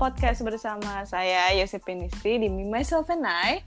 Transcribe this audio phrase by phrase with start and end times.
[0.00, 3.60] podcast bersama saya Yosepin Istri di Me Myself and I.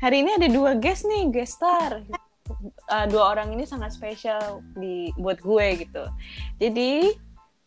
[0.00, 2.00] Hari ini ada dua guest nih, guest star.
[2.88, 6.08] Uh, dua orang ini sangat spesial di buat gue gitu.
[6.56, 7.12] Jadi,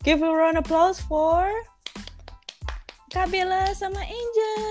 [0.01, 1.53] give a round applause for
[3.13, 4.65] Kabela sama Angel.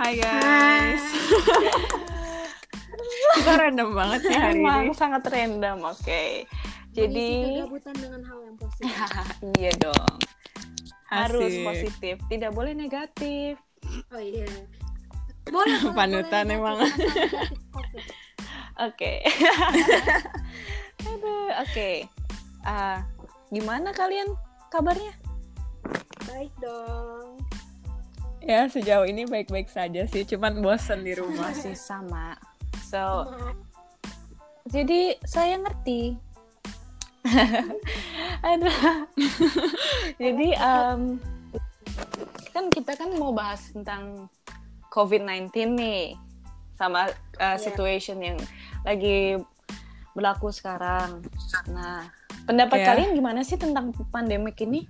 [0.00, 1.04] Hai guys.
[3.36, 4.96] Kita random banget sih hari Emang ini.
[4.96, 6.48] sangat random, oke.
[6.96, 8.88] Jadi, Mengisi kegabutan dengan hal yang positif.
[9.60, 10.33] iya dong.
[11.14, 11.64] Harus Asik.
[11.64, 13.54] positif, tidak boleh negatif.
[14.10, 14.48] Oh iya.
[15.46, 16.78] Boleh, boleh, Panutan boleh emang.
[18.80, 19.22] Oke.
[21.08, 21.90] Aduh, oke.
[22.64, 23.06] Ah,
[23.52, 24.34] gimana kalian
[24.72, 25.14] kabarnya?
[26.26, 27.38] Baik dong.
[28.44, 31.52] Ya sejauh ini baik-baik saja sih, cuman bosen di rumah.
[31.54, 32.36] Masih sama.
[32.84, 33.30] So,
[34.68, 36.18] jadi saya ngerti.
[38.48, 38.76] Aduh.
[40.22, 41.16] jadi um,
[42.52, 44.28] kan kita kan mau bahas tentang
[44.92, 46.14] COVID-19 nih
[46.74, 47.58] sama uh, Iya.
[47.58, 48.38] situation yang
[48.86, 49.38] lagi
[50.14, 51.22] berlaku sekarang.
[51.70, 52.06] Nah,
[52.46, 52.86] pendapat Iya.
[52.94, 54.86] kalian gimana sih tentang pandemik ini?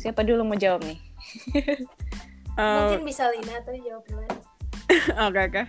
[0.00, 0.98] Siapa dulu mau jawab nih?
[2.54, 4.30] Eh, Mungkin bisa Lina tuh jawab duluan.
[5.26, 5.62] Oke oke.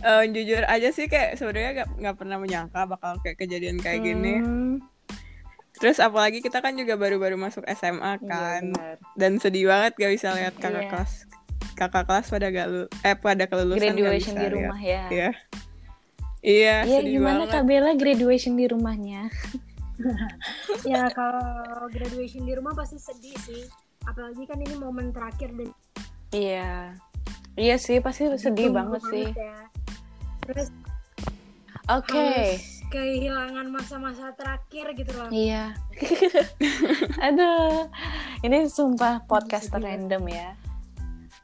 [0.00, 4.34] Eh, jujur aja sih kayak sebenarnya gak, nggak pernah menyangka bakal kayak kejadian kayak gini.
[4.38, 4.74] Hmm,
[5.74, 8.96] Terus apalagi kita kan juga baru-baru masuk SMA iya, kan, benar.
[9.14, 10.90] dan sedih banget gak bisa lihat kakak Iya.
[10.92, 11.12] kelas
[11.74, 15.04] kakak kelas pada gak lu- eh pada kelulusan gak graduation bisa di rumah ya.
[15.08, 15.30] Iya.
[16.38, 17.50] Iya, Iya, sedih gimana banget.
[17.52, 19.22] Kak Bella graduation di rumahnya?
[20.84, 21.42] Ya kalau
[21.88, 23.62] graduation di rumah pasti sedih sih.
[24.02, 25.70] Apalagi kan ini momen terakhir dan
[26.30, 26.94] Iya.
[27.58, 29.26] Iya sih, pasti sedih tunggu banget sih.
[29.34, 29.58] ya.
[30.46, 30.68] Terus
[31.90, 32.14] Oke.
[32.14, 35.26] harus kehilangan masa-masa terakhir gitu loh.
[35.34, 35.74] Iya.
[37.26, 37.90] Aduh.
[38.46, 40.54] Ini sumpah podcast random ya.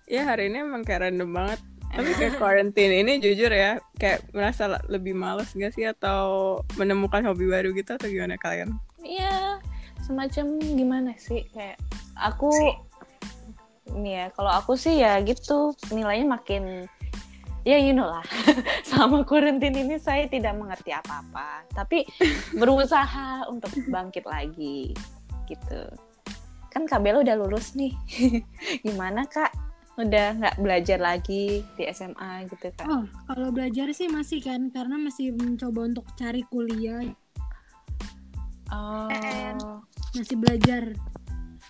[0.06, 1.60] Ya hari ini emang kayak random banget.
[1.94, 7.46] Tapi kayak quarantine ini jujur ya, kayak merasa lebih males gak sih atau menemukan hobi
[7.46, 8.70] baru gitu atau gimana kalian?
[9.02, 9.58] Iya.
[10.02, 11.78] Semacam gimana sih kayak
[12.18, 12.50] aku
[13.92, 16.88] nih ya, kalau aku sih ya gitu, nilainya makin
[17.64, 18.24] ya you know lah.
[18.88, 22.04] Sama quarantine ini saya tidak mengerti apa-apa, tapi
[22.60, 24.92] berusaha untuk bangkit lagi
[25.48, 25.82] gitu.
[26.72, 27.92] Kan Kak Bella udah lulus nih.
[28.86, 29.52] Gimana Kak?
[29.94, 32.88] Udah nggak belajar lagi di SMA gitu Kak?
[32.88, 37.14] Oh, kalau belajar sih masih kan karena masih mencoba untuk cari kuliah,
[38.74, 39.06] Oh.
[40.18, 40.98] masih belajar.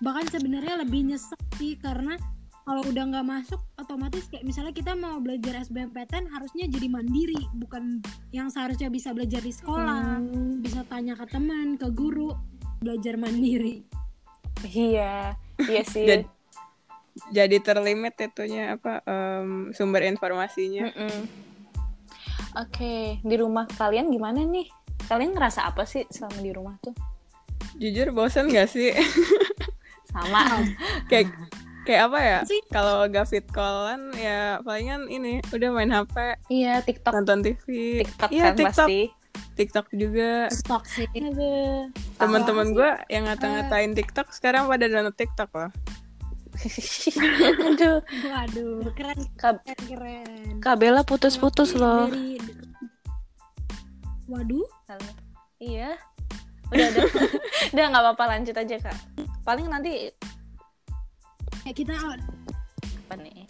[0.05, 2.21] Bahkan sebenarnya lebih nyesek sih karena
[2.61, 8.01] kalau udah nggak masuk otomatis kayak misalnya kita mau belajar SBMPTN harusnya jadi mandiri, bukan
[8.31, 12.33] yang seharusnya bisa belajar di sekolah, Hmm, bisa tanya ke teman, ke guru,
[12.79, 13.85] belajar mandiri.
[14.67, 16.05] iya, iya sih.
[16.05, 16.29] Jadi-
[17.31, 20.91] Jadi terlimit itunya apa em, sumber informasinya.
[20.91, 21.31] Mm-mm.
[22.57, 24.67] Oke, di rumah kalian gimana nih?
[25.07, 26.91] Kalian ngerasa apa sih selama di rumah tuh?
[27.79, 28.91] Jujur bosen gak sih?
[30.15, 30.63] Sama.
[31.11, 31.35] kayak
[31.85, 32.39] kayak apa ya?
[32.71, 36.17] Kalau gak fit callan ya palingan ini udah main HP,
[36.49, 38.01] iya, TikTok, nonton TV.
[38.01, 38.89] TikTok Iya, kan TikTok.
[38.89, 39.01] pasti.
[39.55, 40.47] TikTok juga.
[40.49, 41.07] Stok sih.
[42.17, 45.71] Teman-teman gue yang ngata-ngatain TikTok sekarang pada download TikTok loh.
[47.65, 47.99] Aduh,
[48.31, 50.63] Waduh, keren keren keren.
[50.63, 52.07] Kak Bella putus-putus loh.
[52.07, 52.39] dari-
[54.25, 55.11] Waduh, Halo.
[55.59, 55.99] Iya.
[56.73, 57.05] Udah, udah.
[57.75, 58.99] udah nggak apa-apa lanjut aja, Kak.
[59.45, 60.09] Paling nanti
[61.63, 63.45] kayak kita apa nih?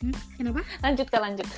[0.00, 0.60] Hmm, kenapa?
[0.80, 1.48] Lanjut Kak, lanjut.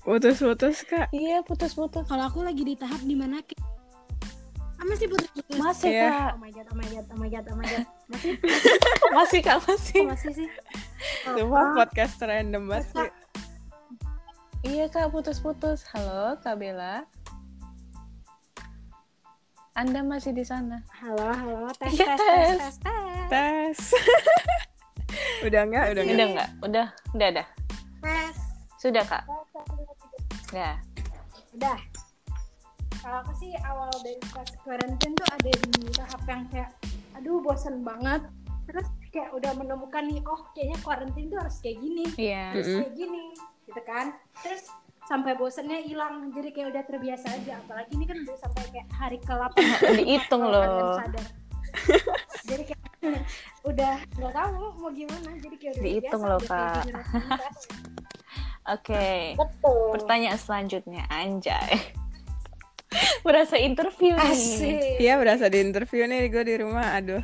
[0.00, 1.12] Putus-putus kak.
[1.14, 2.02] Iya, putus-putus.
[2.08, 3.38] Kalau aku lagi di tahap di mana
[4.80, 5.60] ah, masih putus-putus.
[5.60, 6.08] Masih, Iya.
[6.10, 6.30] Kak.
[6.34, 7.86] Oh my god, oh my god, oh my god, oh my god.
[8.10, 8.32] Masih,
[9.14, 10.02] Masih, Kak, masih.
[10.02, 10.48] kok masih sih?
[11.38, 11.86] Semua Apa?
[11.86, 13.10] podcast random banget sih.
[14.66, 15.86] Iya, Kak, putus-putus.
[15.94, 17.06] Halo, Kak Bella.
[19.80, 20.84] Anda masih di sana?
[20.92, 22.58] Halo, halo, tes, Iya, tes, tes.
[22.60, 23.78] tes, tes, tes,
[25.48, 26.28] udah enggak, udah Udah enggak.
[26.36, 26.48] nggak?
[26.68, 26.86] Udah,
[27.16, 27.46] udah, udah.
[28.04, 28.36] tes.
[28.76, 29.24] Sudah, Kak.
[30.52, 30.76] Ya.
[31.56, 31.78] Udah.
[33.00, 36.70] Kalau aku sih awal dari pas quarantine tuh ada di tahap yang kayak,
[37.16, 38.20] aduh bosen banget.
[38.68, 42.04] Terus kayak udah menemukan nih, oh kayaknya quarantine tuh harus kayak gini.
[42.20, 42.52] Iya.
[42.52, 42.80] harus Mm-mm.
[42.84, 43.24] kayak gini
[43.70, 44.06] gitu kan
[44.42, 44.66] terus
[45.10, 49.18] sampai bosennya hilang jadi kayak udah terbiasa aja apalagi ini kan udah sampai kayak hari
[49.18, 51.02] ke 8 Dihitung loh.
[52.46, 52.80] jadi kayak
[53.70, 56.86] udah nggak tahu mau gimana jadi kayak udah Dihitung loh, Kak.
[58.78, 59.34] Oke.
[59.34, 61.90] betul Pertanyaan selanjutnya, anjay.
[63.26, 64.30] berasa interview nih.
[64.30, 64.78] Asik.
[65.02, 67.02] Iya berasa di interview nih gue di rumah.
[67.02, 67.22] Aduh.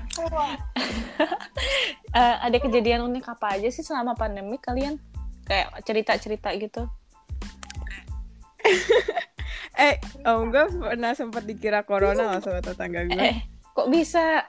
[2.17, 4.97] Eh, ada kejadian unik apa aja sih selama pandemi kalian?
[5.45, 6.89] Kayak cerita-cerita gitu.
[9.77, 13.21] Eh, om gue pernah sempat dikira corona loh sama tetangga gue.
[13.21, 13.45] Eh,
[13.77, 14.41] kok bisa?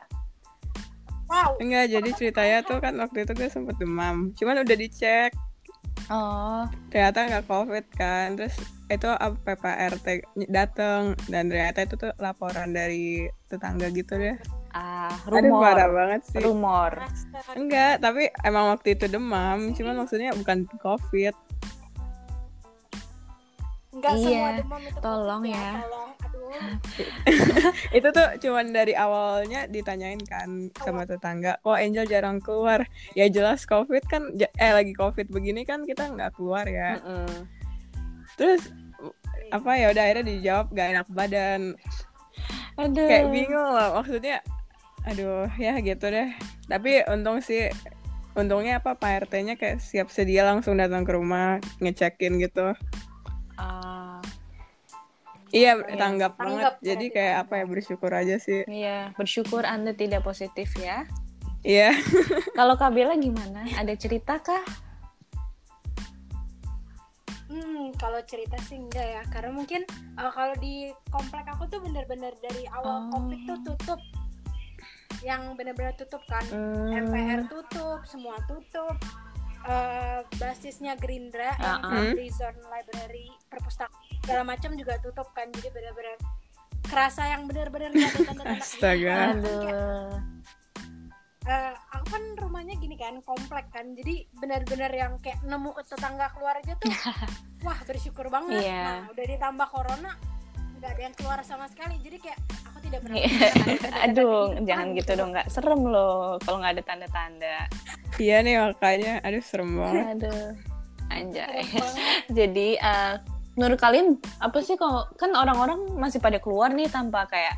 [1.28, 1.60] Wow.
[1.60, 4.32] Enggak, jadi ceritanya tuh kan waktu itu gue sempet demam.
[4.40, 5.36] Cuman udah dicek,
[6.08, 8.40] Oh, ternyata nggak covid kan.
[8.40, 8.56] Terus
[8.88, 14.38] itu apa, PPRT dateng dan ternyata itu tuh laporan dari tetangga gitu deh.
[14.72, 15.98] ah, Aduh parah rumor.
[15.98, 16.40] banget sih.
[16.40, 16.92] Rumor.
[17.60, 19.76] Enggak, tapi emang waktu itu demam.
[19.76, 21.36] Cuman maksudnya bukan covid.
[23.98, 25.70] Enggak Iya, semua demam itu tolong COVID ya.
[25.82, 26.10] Tolong.
[26.22, 26.50] Aduh.
[27.98, 31.58] itu tuh cuman dari awalnya ditanyain kan sama tetangga.
[31.66, 32.86] Kok Angel jarang keluar?
[33.18, 34.30] Ya jelas covid kan.
[34.38, 37.02] Eh lagi covid begini kan kita nggak keluar ya.
[37.02, 37.50] Mm-mm.
[38.38, 38.70] Terus
[39.52, 41.62] apa ya udah akhirnya dijawab gak enak badan
[42.76, 43.08] Aduh.
[43.08, 44.44] kayak bingung lah maksudnya
[45.08, 46.30] aduh ya gitu deh
[46.68, 47.72] tapi untung sih
[48.36, 52.76] untungnya apa Pak RT-nya kayak siap sedia langsung datang ke rumah ngecekin gitu
[55.50, 55.96] iya Iya.
[55.96, 57.48] tanggap banget Tanggap jadi kayak tanggap.
[57.48, 61.08] apa ya bersyukur aja sih iya, bersyukur Anda tidak positif ya.
[61.62, 61.92] iya
[62.58, 63.64] Kalau Kak Bella gimana?
[63.72, 64.64] Ada cerita kah?
[67.48, 72.36] Hmm, kalau cerita sih enggak ya, karena mungkin uh, kalau di komplek aku tuh bener-bener
[72.38, 73.16] dari awal Oh.
[73.16, 74.00] covid tuh tutup,
[75.24, 77.08] yang bener-bener tutup kan, Hmm.
[77.08, 79.00] MPR tutup, semua tutup,
[79.64, 82.30] uh, basisnya Gerindra yang Ah, ah.
[82.30, 86.18] Zone Library, perpustakaan segala macam juga tutup kan, jadi bener-bener
[86.84, 89.16] kerasa yang bener-bener nggak ada tanda-tanda Astaga.
[89.34, 90.12] Aduh.
[91.48, 96.60] Eh, aku kan rumahnya gini kan komplek kan jadi benar-benar yang kayak nemu tetangga keluar
[96.60, 96.92] aja tuh
[97.64, 98.84] wah bersyukur banget Iya.
[98.84, 100.12] nah udah ditambah corona
[100.78, 103.50] nggak ada yang keluar sama sekali jadi kayak aku tidak pernah Iya.
[103.52, 107.56] tanda-tanda Aduh, jangan gitu dong, nggak serem loh kalau nggak ada tanda-tanda.
[108.18, 110.48] iya nih makanya aduh serem banget Aduh,
[111.10, 111.62] anjay.
[111.64, 112.06] Serem banget.
[112.40, 113.14] Jadi, eh,
[113.54, 114.08] menurut kalian
[114.38, 117.58] apa sih kalau kan orang-orang masih pada keluar nih tanpa kayak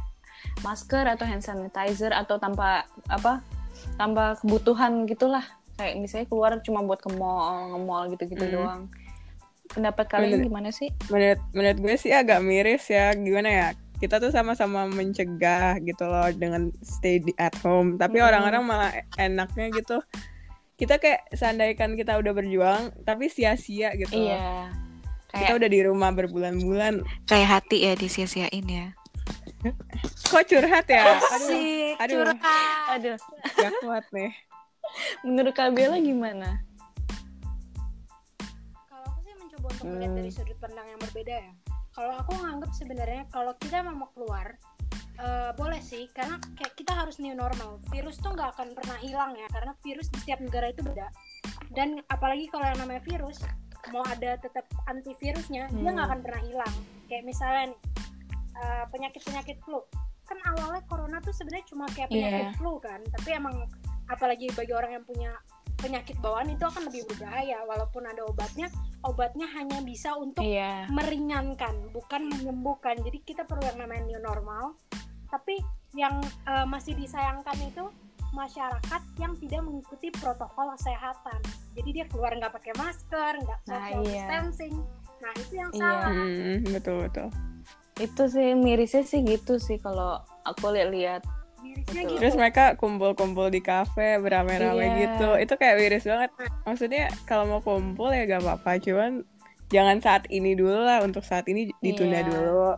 [0.60, 3.44] masker atau hand sanitizer atau tanpa apa
[3.96, 5.44] tanpa kebutuhan gitulah
[5.76, 8.54] kayak misalnya keluar cuma buat ke mall nge-mall gitu-gitu Hmm.
[8.54, 8.82] doang
[9.70, 10.90] pendapat kalian Menurut- gimana sih?
[11.08, 13.68] menurut menurut gue sih agak miris ya gimana ya?
[13.96, 17.96] Kita tuh sama-sama mencegah gitu loh dengan stay di- at home.
[17.96, 20.00] Tapi orang-orang malah enaknya gitu.
[20.74, 24.32] Kita kayak seandaikan kita udah berjuang tapi sia-sia gitu loh.
[24.32, 24.72] iya.
[25.30, 27.04] Kita kayak udah di rumah berbulan-bulan.
[27.28, 28.96] Kayak hati ya disia-siain ya.
[30.26, 31.20] Kok curhat ya?
[31.20, 32.16] Aduh Asik, aduh.
[32.24, 32.38] curhat.
[32.90, 33.18] aduh
[33.54, 34.32] gak kuat nih.
[35.22, 36.64] Menurut Kak Bella gimana
[39.70, 40.20] untuk melihat Hmm.
[40.20, 41.54] dari sudut pandang yang berbeda ya
[41.90, 44.56] kalau aku nganggap sebenarnya kalau kita mau keluar
[45.20, 49.36] eh, boleh sih karena kayak kita harus new normal virus tuh nggak akan pernah hilang
[49.36, 51.12] ya karena virus di setiap negara itu beda
[51.76, 53.44] dan apalagi kalau yang namanya virus
[53.92, 55.96] mau ada tetap antivirusnya dia Hmm.
[55.96, 56.76] nggak akan pernah hilang
[57.08, 57.80] kayak misalnya nih
[58.92, 59.80] penyakit penyakit flu
[60.24, 62.56] kan awalnya corona tuh sebenarnya cuma kayak penyakit Iya.
[62.56, 63.56] flu kan tapi emang
[64.08, 65.32] apalagi bagi orang yang punya
[65.80, 68.68] penyakit bawaan itu akan lebih berbahaya walaupun ada obatnya
[69.08, 70.86] obatnya hanya bisa untuk iya.
[70.92, 73.00] meringankan bukan menyembuhkan.
[73.00, 74.76] Jadi kita perlu yang namanya new normal.
[75.32, 75.58] Tapi
[75.96, 77.88] yang eh, masih disayangkan itu
[78.30, 81.40] masyarakat yang tidak mengikuti protokol kesehatan.
[81.74, 84.12] Jadi dia keluar nggak pakai masker nggak Nah, social iya.
[84.14, 84.76] distancing.
[85.20, 85.82] Nah itu yang Iya.
[85.82, 86.12] salah.
[86.14, 87.28] Hmm, betul betul.
[88.00, 91.24] Itu sih mirisnya sih gitu sih kalau aku lihat-lihat.
[91.26, 91.39] mirisnya
[91.72, 91.96] Betul.
[92.06, 94.98] gitu terus mereka kumpul-kumpul di kafe beramai-ramai Iya.
[95.00, 96.30] gitu itu kayak miris banget
[96.64, 99.12] maksudnya kalau mau kumpul ya gak apa-apa cuman
[99.68, 102.26] jangan saat ini dulu lah untuk saat ini ditunda Iya.
[102.26, 102.74] dulu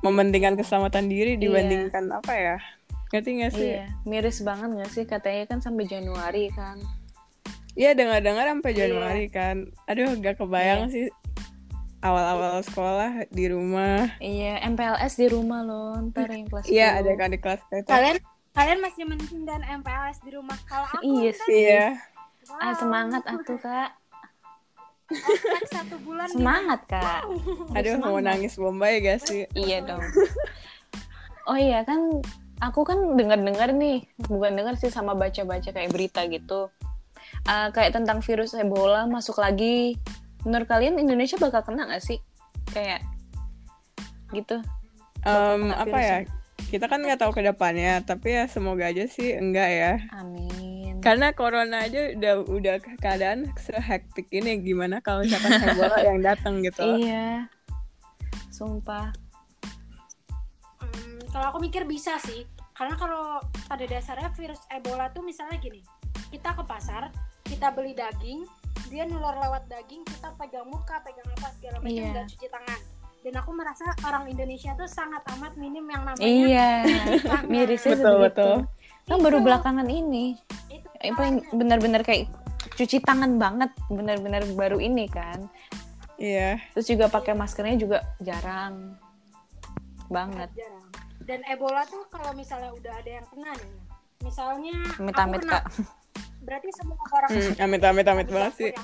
[0.00, 1.40] mementingkan keselamatan diri Iya.
[1.40, 2.56] dibandingkan apa ya
[3.10, 6.78] ngerti gak sih iya miris banget gak sih katanya kan sampai Januari kan
[7.74, 8.78] iya dengar-dengar sampai Iya.
[8.86, 10.92] Januari kan aduh gak kebayang Iya.
[10.92, 11.04] sih
[12.00, 14.08] awal-awal sekolah di rumah.
[14.18, 17.00] Iya MPLS di rumah loh ntar yang kelas iya 10.
[17.04, 17.86] ada kan di kelas itu.
[17.86, 18.16] Kalian
[18.50, 20.56] kalian masih mending dan MPLS di rumah.
[20.64, 21.54] Kalau aku Iya sih.
[21.54, 21.86] iya.
[22.48, 23.90] Wow, ah semangat atuh kak.
[25.10, 27.22] Ospek satu bulan di semangat kak.
[27.74, 28.26] Aduh mau Semangat.
[28.26, 29.42] nangis Bombay gak sih?
[29.52, 30.02] Iya dong.
[31.44, 32.22] Oh iya kan
[32.62, 36.70] aku kan dengar-dengar nih bukan dengar sih sama baca-baca kayak berita gitu.
[37.42, 39.98] Ah, kayak tentang virus Ebola masuk lagi
[40.46, 42.18] menurut kalian Indonesia bakal kena gak sih?
[42.70, 43.04] Kayak
[44.32, 44.62] gitu.
[45.26, 46.18] Em, kena apa ya?
[46.70, 49.92] kita kan nggak tahu ke depannya tapi ya semoga aja sih enggak ya.
[50.14, 51.02] Amin.
[51.02, 57.02] Karena corona aja udah udah keadaan sehektik ini gimana kalau misalkan Ebola yang datang gitu.
[57.02, 57.50] Iya.
[58.54, 59.10] Sumpah.
[61.34, 62.46] Kalau aku mikir bisa sih.
[62.70, 65.82] Karena kalau pada dasarnya virus Ebola tuh misalnya gini
[66.30, 67.10] kita ke pasar
[67.42, 68.46] kita beli daging
[68.88, 72.10] dia nular lewat daging kita pegang muka pegang apa segala macam Iya.
[72.14, 72.80] dan cuci tangan
[73.20, 76.70] dan aku merasa orang Indonesia tuh sangat amat minim yang namanya Iya.
[77.20, 77.44] tangan.
[77.46, 78.24] Mirisnya Betul, sebegitu.
[78.24, 78.54] betul.
[79.04, 80.38] Kan baru belakangan ini.
[81.00, 81.20] itu
[81.50, 82.28] benar-benar kayak
[82.76, 85.48] cuci tangan banget, benar-benar baru ini kan.
[86.16, 86.60] Iya.
[86.72, 88.96] Terus juga pakai maskernya juga jarang
[90.08, 90.48] banget.
[90.56, 90.88] jarang
[91.20, 93.72] dan Ebola tuh kalau misalnya udah ada yang kena nih
[94.20, 95.64] misalnya aku Amit-amit kena, kak.
[96.50, 98.72] Berarti semua orang Hmm, amit amit amit banget sih.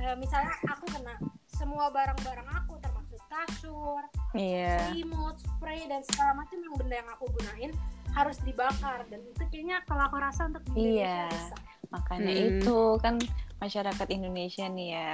[0.00, 1.12] Eh, misalnya aku kena
[1.46, 4.00] semua barang-barang aku termasuk kasur,
[4.32, 4.80] Iya.
[4.88, 7.68] selimut, spray dan segala macam yang benda yang aku gunain
[8.10, 11.28] harus dibakar dan itu kayaknya kalau aku rasa untuk di Iya.
[11.28, 11.56] Indonesia bisa.
[11.92, 12.44] Makanya Hmm.
[12.48, 13.14] itu kan
[13.60, 15.12] masyarakat Indonesia nih ya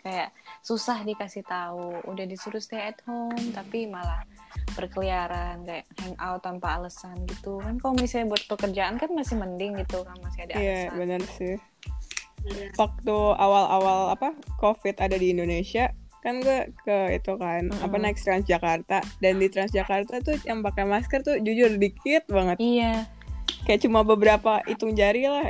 [0.00, 0.28] kayak
[0.60, 4.24] susah dikasih tahu, udah disuruh stay at home tapi malah
[4.74, 10.02] berkeliaran kayak hangout tanpa alasan gitu kan kalau misalnya buat pekerjaan kan masih mending gitu
[10.02, 11.54] kan masih ada Iya, alasan benar sih.
[12.44, 12.66] Iya.
[12.74, 15.88] Waktu awal-awal apa COVID ada di Indonesia,
[16.20, 18.02] kan gue ke itu kan apa Mm-mm.
[18.02, 22.56] naik Transjakarta dan di Transjakarta tuh yang pakai masker tuh jujur dikit banget.
[22.58, 23.08] iya
[23.64, 25.48] Kayak cuma beberapa hitung jari lah.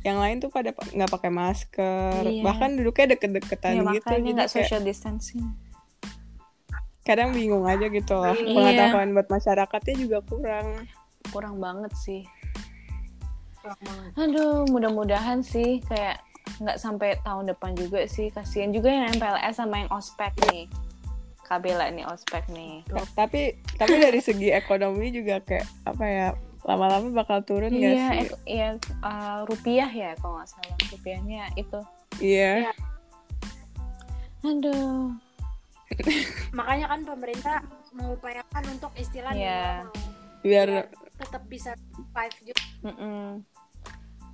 [0.00, 2.40] Yang lain tuh pada pa- nggak pakai masker, Iya.
[2.40, 3.84] bahkan duduknya deket-deketan ya gitu.
[3.84, 5.44] makanya Jadi nggak kayak social distancing
[7.02, 8.30] kadang bingung aja gitu loh.
[8.30, 8.52] Iya.
[8.52, 10.66] Pengetahuan buat masyarakatnya juga kurang.
[11.28, 12.22] kurang banget sih
[13.54, 14.10] Kurang banget.
[14.18, 16.16] aduh mudah-mudahan sih kayak
[16.58, 20.64] nggak sampai tahun depan juga sih kasihan juga yang MPLS sama yang ospek nih
[21.42, 26.28] Kabela nih ospek nih Tapi tapi dari segi ekonomi juga kayak apa ya
[26.62, 28.20] lama-lama bakal turun nggak iya sih?
[28.24, 28.68] ek- iya
[29.00, 31.80] uh, rupiah ya kalau nggak salah rupiahnya itu
[32.18, 32.72] Iya.
[34.42, 35.14] aduh
[36.52, 37.56] Makanya kan pemerintah
[37.92, 39.84] mengupayakan untuk istilah Iya.
[39.84, 39.92] normal.
[40.40, 40.68] Biar
[41.16, 42.62] tetap bisa survive juga.
[42.82, 43.44] Mm-mm.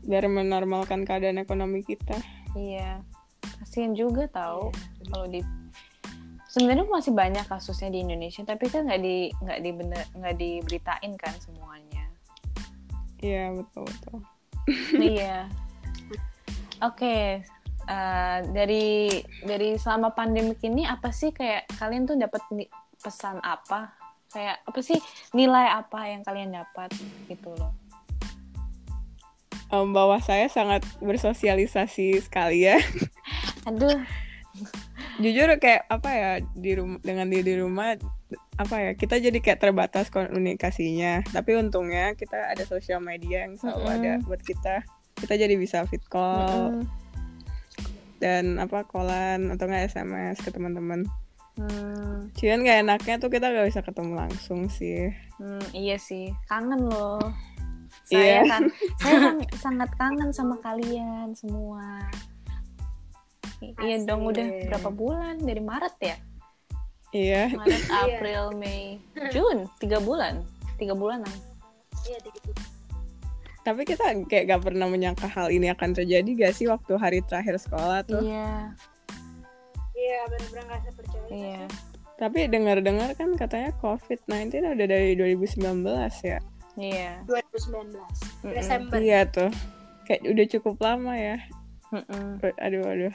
[0.02, 2.14] biar menormalkan keadaan ekonomi kita.
[2.54, 3.02] iya
[3.58, 4.70] kasihan juga tahu
[5.10, 5.42] kalau di
[6.46, 9.70] sebenarnya masih banyak kasusnya di Indonesia tapi kan nggak di nggak di
[10.14, 12.06] nggak diberitain kan semuanya
[13.18, 14.18] Iya betul betul.
[14.96, 15.50] iya
[16.78, 17.42] oke
[17.88, 19.08] eh, dari
[19.42, 22.42] dari selama pandemi ini apa sih kayak kalian tuh dapat
[23.00, 23.94] pesan apa
[24.30, 24.98] kayak apa sih
[25.32, 26.90] nilai apa yang kalian dapat
[27.30, 27.72] gitu loh
[29.66, 32.78] Em, bahwa saya sangat bersosialisasi sekali ya.
[33.68, 33.98] aduh
[35.18, 37.96] Jujur kayak apa ya di rumah dengan di, di rumah
[38.56, 41.26] apa ya kita jadi kayak terbatas komunikasinya.
[41.28, 43.96] Tapi untungnya kita ada sosial media yang selalu Mm-mm.
[43.96, 44.86] ada buat kita.
[45.16, 47.05] Kita jadi bisa fit call Mm-mm.
[48.16, 51.04] Dan apa callan atau nggak SMS ke teman-teman.
[51.56, 55.08] Hmm, Cuman gak enaknya tuh kita gak bisa ketemu langsung sih.
[55.36, 56.28] hmm, iya sih.
[56.44, 57.16] Kangen loh.
[58.04, 58.40] Saya Iya.
[58.44, 58.62] kan
[59.00, 62.04] saya kan sangat kangen sama kalian semua.
[63.58, 65.40] Iya dong udah berapa bulan?
[65.40, 66.16] Dari Maret ya?
[67.10, 67.42] Iya.
[67.56, 69.00] Maret April Mei
[69.32, 70.44] Jun tiga bulan?
[70.76, 71.32] Tiga bulanan?
[72.04, 72.52] Iya, gitu.
[73.66, 77.58] Tapi kita kayak gak pernah menyangka hal ini akan terjadi gak sih waktu hari terakhir
[77.58, 78.22] sekolah tuh.
[78.22, 78.70] iya
[79.90, 81.26] Iya, benar-benar nggak saya percaya.
[81.28, 81.62] iya
[82.14, 85.82] Tapi dengar-dengar kan katanya COVID-19 udah dari 2019
[86.22, 86.38] ya.
[86.76, 88.52] iya 2019 Mm-mm.
[88.52, 88.96] Desember.
[88.96, 89.50] Iya tuh.
[90.04, 91.36] Kayak udah cukup lama ya.
[91.90, 92.38] Mm-mm.
[92.60, 93.14] Aduh aduh.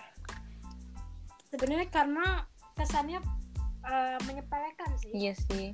[1.48, 2.26] Sebenarnya karena
[2.74, 3.20] kesannya
[3.84, 5.12] eh, menyepelekan sih.
[5.14, 5.72] iya sih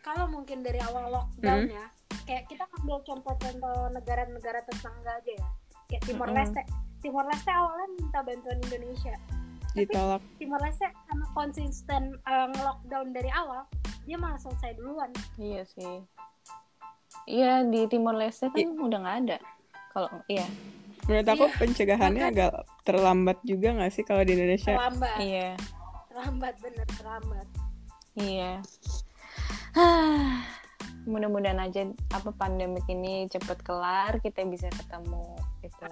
[0.00, 1.86] Kalau mungkin dari awal lockdown ya,
[2.22, 5.48] kayak kita ambil contoh-contoh negara-negara tetangga aja ya.
[5.86, 6.38] Kayak Timor Mm-mm.
[6.40, 6.62] Leste.
[7.00, 9.14] Timor Leste awalnya minta bantuan Indonesia.
[9.72, 10.22] Ditolak.
[10.36, 13.62] Timor Leste karena konsisten eh, nge-lockdown dari awal,
[14.02, 15.10] dia malah selesai duluan.
[15.36, 16.02] iya sih
[17.24, 19.36] iya di Timor Leste kan udah nggak ada
[19.90, 20.46] kalau iya
[21.02, 21.56] Menurut aku Iya.
[21.56, 24.70] pencegahannya Bahkan- agak terlambat juga gak sih kalau di Indonesia?
[24.72, 25.16] Terlambat.
[25.18, 25.48] iya
[26.06, 27.46] Terlambat bener terlambat.
[28.14, 28.52] Iya.
[31.08, 35.86] Mudah-mudahan aja apa pandemik ini cepet kelar, kita bisa ketemu gitu.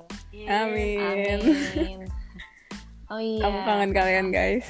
[0.48, 1.00] Amin.
[1.00, 2.00] Amin.
[3.08, 3.40] Oh iya.
[3.40, 4.68] Aku kangen kalian guys.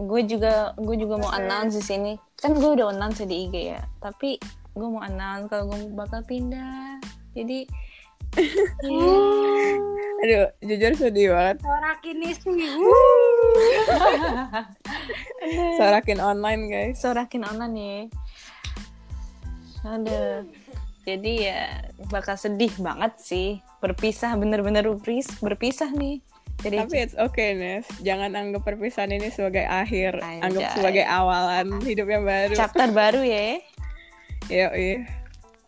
[0.00, 2.12] Gue juga gue juga mau announce di sini.
[2.40, 3.84] Kan gue udah announce di IG ya.
[4.00, 4.40] Tapi
[4.72, 6.96] gue mau announce kalau gue bakal pindah.
[7.36, 7.68] Jadi
[8.88, 9.76] iya.
[10.24, 11.60] Aduh, jujur sedih banget.
[11.60, 12.64] Sorakin sih.
[15.76, 16.96] Sorakin online guys.
[16.96, 18.00] sorakin online nih.
[19.86, 20.42] Aduh.
[21.06, 23.48] Jadi ya bakal sedih banget sih.
[23.78, 26.18] Berpisah bener-bener berpis berpisah nih.
[26.66, 27.86] Jadi Tapi it's okay, Nes.
[28.02, 30.18] Jangan anggap perpisahan ini sebagai akhir.
[30.18, 30.42] Anjay.
[30.42, 32.54] Anggap sebagai awalan hidup yang baru.
[32.58, 33.62] chapter baru ya.
[34.46, 34.68] Iya.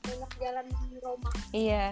[0.09, 1.87] banyak jalan di Roma Iya.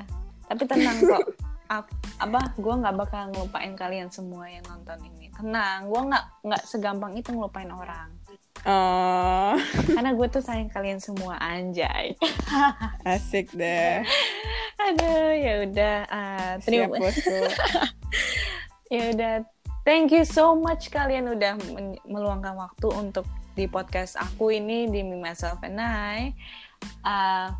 [0.47, 1.23] Tapi tenang kok.
[1.67, 6.63] Ap- apa gue nggak bakal ngelupain kalian semua yang nonton ini tenang gue nggak nggak
[6.65, 8.09] segampang itu ngelupain orang
[8.67, 9.55] Oh,
[9.95, 12.19] karena gue tuh sayang kalian semua anjay
[13.07, 14.03] asik deh.
[14.77, 17.31] aduh ya udah ah, terima bosku.
[18.95, 19.35] ya udah
[19.83, 21.55] thank you so much kalian udah
[22.05, 23.23] meluangkan waktu untuk
[23.55, 26.35] di podcast aku ini di Me Myself and I
[27.01, 27.55] Ah,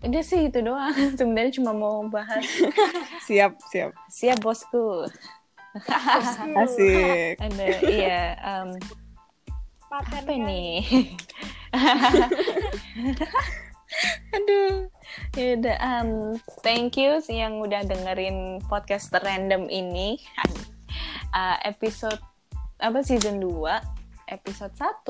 [0.00, 2.46] udah sih itu doang sebenarnya cuma mau bahas
[3.26, 3.90] Siap, siap.
[4.06, 5.02] siap bosku
[6.56, 7.38] Asik.
[7.38, 8.68] ada iya em,
[9.92, 10.80] paten apa ini
[14.32, 14.88] aduh.
[15.36, 16.10] Ya udah em,
[16.64, 20.20] thank you yang udah dengerin podcast random ini.
[21.32, 22.20] Uh, episode
[22.80, 23.64] apa season 2
[24.28, 25.08] episode 1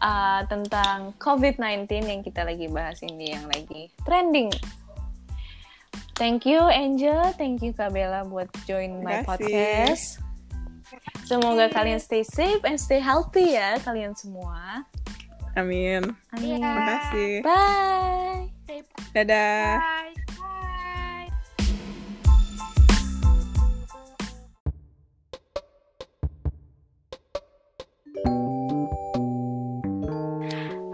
[0.00, 4.48] uh, tentang COVID-19 yang kita lagi bahas ini yang lagi trending.
[6.16, 10.25] Thank you Angel, thank you Kabela buat join my podcast.
[11.26, 14.86] Semoga kalian stay safe and stay healthy ya kalian semua.
[15.56, 16.12] Amin.
[16.36, 16.60] Amin.
[16.60, 16.72] Iya.
[16.76, 17.32] Makasih.
[17.42, 18.52] Bye.
[19.16, 19.80] Dadah.
[19.80, 21.26] bye bye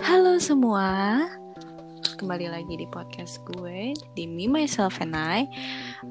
[0.03, 1.42] Halo semua.
[2.23, 5.43] Kembali lagi di podcast gue di Me Myself and I.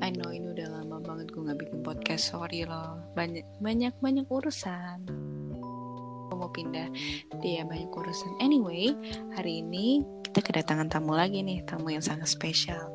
[0.03, 2.35] I know ini udah lama banget gue nggak bikin podcast.
[2.35, 2.99] Sorry loh.
[3.15, 5.07] Banyak banyak banyak urusan.
[6.27, 6.91] Gue mau pindah.
[7.39, 8.43] Dia banyak urusan.
[8.43, 8.91] Anyway,
[9.39, 12.91] hari ini kita kedatangan tamu lagi nih, tamu yang sangat spesial.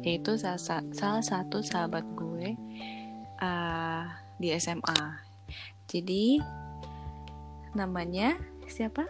[0.00, 2.56] Yaitu salah, sa- salah satu sahabat gue
[3.44, 4.08] uh,
[4.40, 5.20] di SMA.
[5.84, 6.40] Jadi
[7.76, 8.40] namanya
[8.72, 9.04] siapa?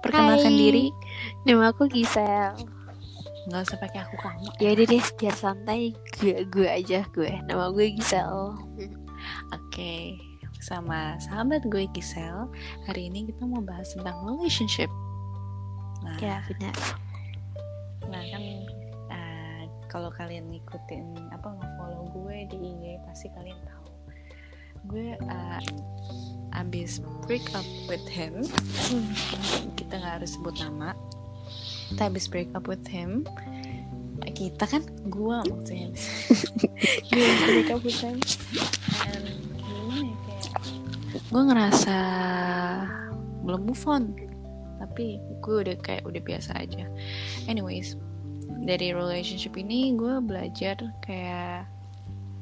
[0.00, 0.60] Perkenalkan Hai.
[0.64, 0.86] diri.
[1.44, 2.79] Nama aku Gisel.
[3.48, 5.96] Nggak usah pakai aku kamu Ya udah deh, biar santai.
[6.20, 7.30] Gue, gue aja gue.
[7.48, 8.56] Nama gue Gisel.
[9.52, 9.92] oke
[10.60, 12.48] sama sahabat gue Gisel
[12.84, 14.88] hari ini kita mau bahas tentang relationship
[16.00, 16.72] nah Ya benar.
[18.08, 18.42] nah kan
[19.08, 23.88] uh, kalau kalian ngikutin apa nge-follow gue di IG pasti kalian tahu
[24.88, 25.60] gue uh,
[26.56, 28.44] abis break up with him
[29.76, 30.92] kita nggak harus sebut nama
[31.90, 33.26] kita abis break up with him
[34.30, 35.90] kita kan gue maksudnya
[37.10, 38.16] gue abis break up with him
[39.10, 39.26] and
[39.58, 41.98] gimana ya kayak gue ngerasa
[43.44, 44.04] belum move on
[44.80, 46.88] tapi gue udah kayak udah biasa aja
[47.50, 47.98] anyways
[48.64, 51.68] dari relationship ini gue belajar kayak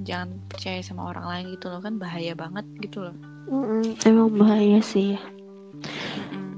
[0.07, 3.17] jangan percaya sama orang lain gitu loh kan bahaya banget gitu loh
[3.49, 5.17] Mm-mm, emang bahaya sih.
[6.37, 6.53] Mm-mm.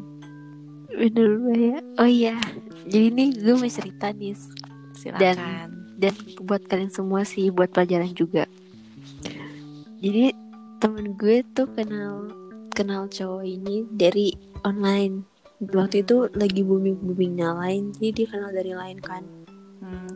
[0.90, 1.78] Bener bahaya.
[2.02, 2.34] Oh iya.
[2.86, 4.36] Jadi ini gue mau cerita nih.
[4.96, 8.48] silakan Dan buat kalian semua sih, buat pelajaran juga.
[10.00, 10.32] Jadi
[10.80, 12.32] temen gue tuh kenal
[12.72, 14.32] kenal cowok ini dari
[14.64, 15.28] online.
[15.60, 19.20] Waktu itu lagi booming boomingnya lain, jadi dia kenal dari lain kan.
[19.84, 20.08] Hmm,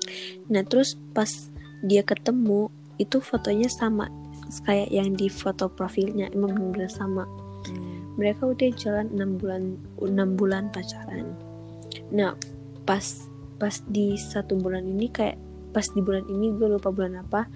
[0.49, 1.29] Nah terus pas
[1.85, 4.09] dia ketemu itu fotonya sama
[4.65, 7.29] kayak yang di foto profilnya emang bener sama.
[7.69, 9.63] hmm, Mereka udah jalan 6 bulan
[10.01, 11.37] 6 bulan pacaran.
[12.09, 12.33] Nah
[12.85, 13.05] pas
[13.57, 15.37] pas di satu bulan ini kayak
[15.73, 17.49] pas di bulan ini gue lupa bulan apa.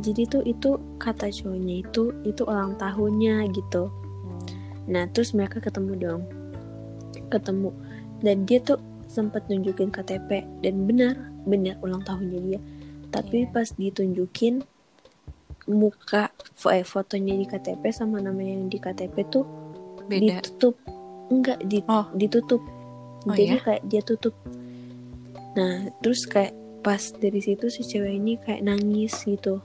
[0.00, 3.92] Jadi tuh itu kata cowoknya itu itu ulang tahunnya gitu.
[4.84, 6.22] Nah terus mereka ketemu dong
[7.32, 7.72] Ketemu
[8.20, 8.76] Dan dia tuh
[9.08, 11.16] sempat nunjukin KTP Dan benar
[11.48, 12.60] Benar ulang tahunnya dia
[13.08, 13.50] Tapi Iya.
[13.52, 14.60] pas ditunjukin
[15.72, 16.28] Muka
[16.68, 19.48] eh, Fotonya di KTP Sama nama yang di KTP tuh
[20.04, 20.76] beda Ditutup
[21.32, 22.04] Enggak di, Oh.
[22.12, 22.60] ditutup
[23.24, 23.62] Oh, Jadi ya?
[23.62, 24.36] kayak dia tutup.
[25.56, 26.52] Nah terus kayak
[26.84, 29.64] Pas dari situ si cewek ini kayak nangis gitu.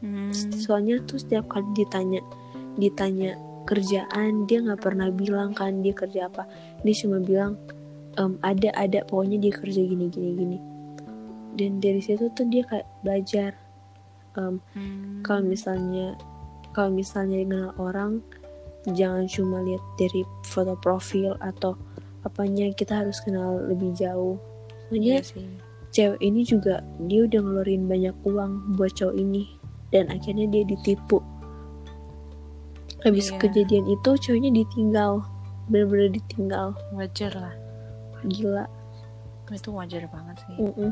[0.00, 2.24] Hmm, soalnya tuh setiap kali ditanya
[2.80, 3.36] ditanya
[3.68, 6.48] kerjaan dia nggak pernah bilang kan dia kerja apa.
[6.80, 7.60] Dia cuma bilang
[8.16, 10.58] "Em, ada ada pokoknya dia kerja gini gini gini.
[11.52, 13.52] Dan dari situ tuh dia kayak belajar
[14.40, 15.20] em, hmm.
[15.20, 16.16] kalau misalnya
[16.72, 18.24] kalau misalnya kenal orang
[18.88, 21.76] jangan cuma lihat dari foto profil atau
[22.24, 24.36] apanya kita harus kenal lebih jauh.
[24.92, 25.48] Iya soalnya sih.
[25.94, 29.46] cewek ini juga dia udah ngeluarin banyak uang buat cowok ini.
[29.94, 31.22] Dan akhirnya dia ditipu.
[33.06, 33.38] Habis Iya.
[33.38, 35.22] kejadian itu cowoknya ditinggal.
[35.70, 36.74] Bener-bener ditinggal.
[36.96, 37.54] Wajar lah.
[38.26, 38.66] Gila.
[39.52, 40.56] Itu wajar banget sih.
[40.58, 40.90] Mm-mm.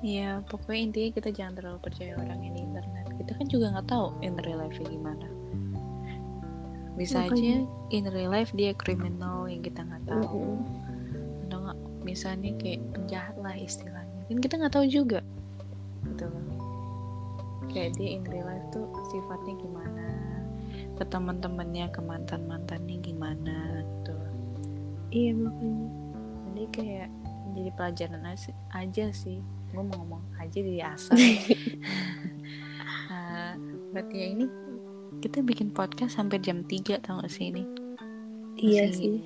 [0.00, 3.88] Iya, pokoknya intinya kita jangan terlalu percaya orang yang di internet kita kan juga nggak
[3.92, 5.28] tahu in real life gimana
[7.00, 7.64] bisa Makanya.
[7.64, 10.60] aja in real life dia kriminal yang kita nggak tahu.
[10.60, 11.48] Mm-mm.
[11.48, 14.20] atau nggak misalnya kayak penjahat lah istilahnya.
[14.28, 15.24] Kan kita nggak tahu juga.
[16.04, 16.44] Gitu loh.
[17.72, 20.06] Kayak dia in real life tuh sifatnya gimana?
[21.00, 23.80] Ke teman-temannya ke mantan mantannya gimana?
[23.80, 24.14] Gitu
[25.10, 25.88] iya makanya.
[26.52, 27.08] Jadi kayak
[27.50, 29.40] jadi pelajaran aja, aja sih.
[29.72, 31.16] Gue mau ngomong aja jadi asal.
[33.10, 33.58] Nah,
[33.90, 34.46] berarti ya ini
[35.18, 37.66] kita bikin podcast sampai jam 3 tau gak sih ini?
[38.54, 39.16] Iya Masih sih.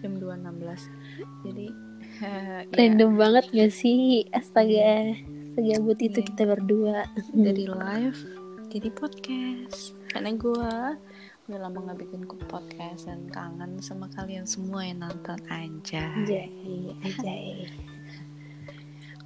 [0.00, 1.66] Jam 2.16 jadi
[2.24, 4.24] ya, random banget gak sih?
[4.32, 5.12] Astaga.
[5.52, 6.26] Segabut itu Iya.
[6.26, 7.04] kita berdua.
[7.36, 8.20] Dari live
[8.68, 9.92] jadi podcast.
[10.08, 10.70] Karena gue
[11.46, 15.34] udah lama nggak bikin podcast dan kangen sama kalian semua yang nonton.
[15.50, 16.46] Aja Anjay,
[17.02, 17.66] anjay.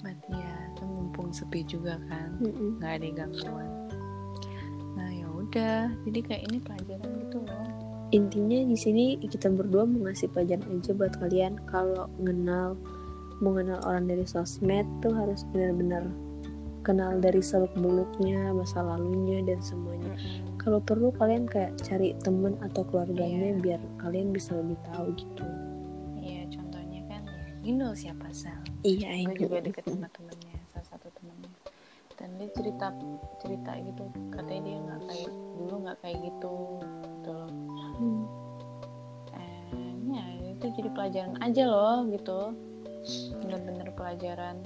[0.00, 2.40] berarti ya kan mumpung sepi juga kan.
[2.40, 2.80] Mm-mm.
[2.80, 3.68] nggak ada gangguan.
[3.68, 3.84] ya
[5.55, 7.67] udah jadi kayak ini pelajaran gitu loh.
[8.11, 11.62] Intinya di sini kita berdua mau ngasih pelajaran aja buat kalian.
[11.71, 12.75] Kalau mengenal
[13.38, 16.11] mengenal orang dari sosmed tuh harus benar-benar
[16.83, 20.14] kenal dari seluk beluknya masa lalunya dan semuanya.
[20.59, 23.62] Kalau perlu kalian kayak cari temen atau keluarganya Iya.
[23.62, 25.47] biar kalian bisa lebih tahu gitu.
[26.19, 27.23] Iya contohnya kan
[27.62, 31.49] you know siapa Sal iya gue juga deket sama temennya salah satu temennya
[32.24, 32.88] dan dia cerita
[33.44, 34.08] cerita gitu.
[34.32, 37.50] Katanya dia nggak kayak dulu nggak kayak gitu gitu loh.
[38.00, 38.24] Hmm.
[39.37, 40.24] And ya
[40.56, 42.38] itu jadi pelajaran aja loh gitu.
[43.44, 44.56] Bener-bener pelajaran.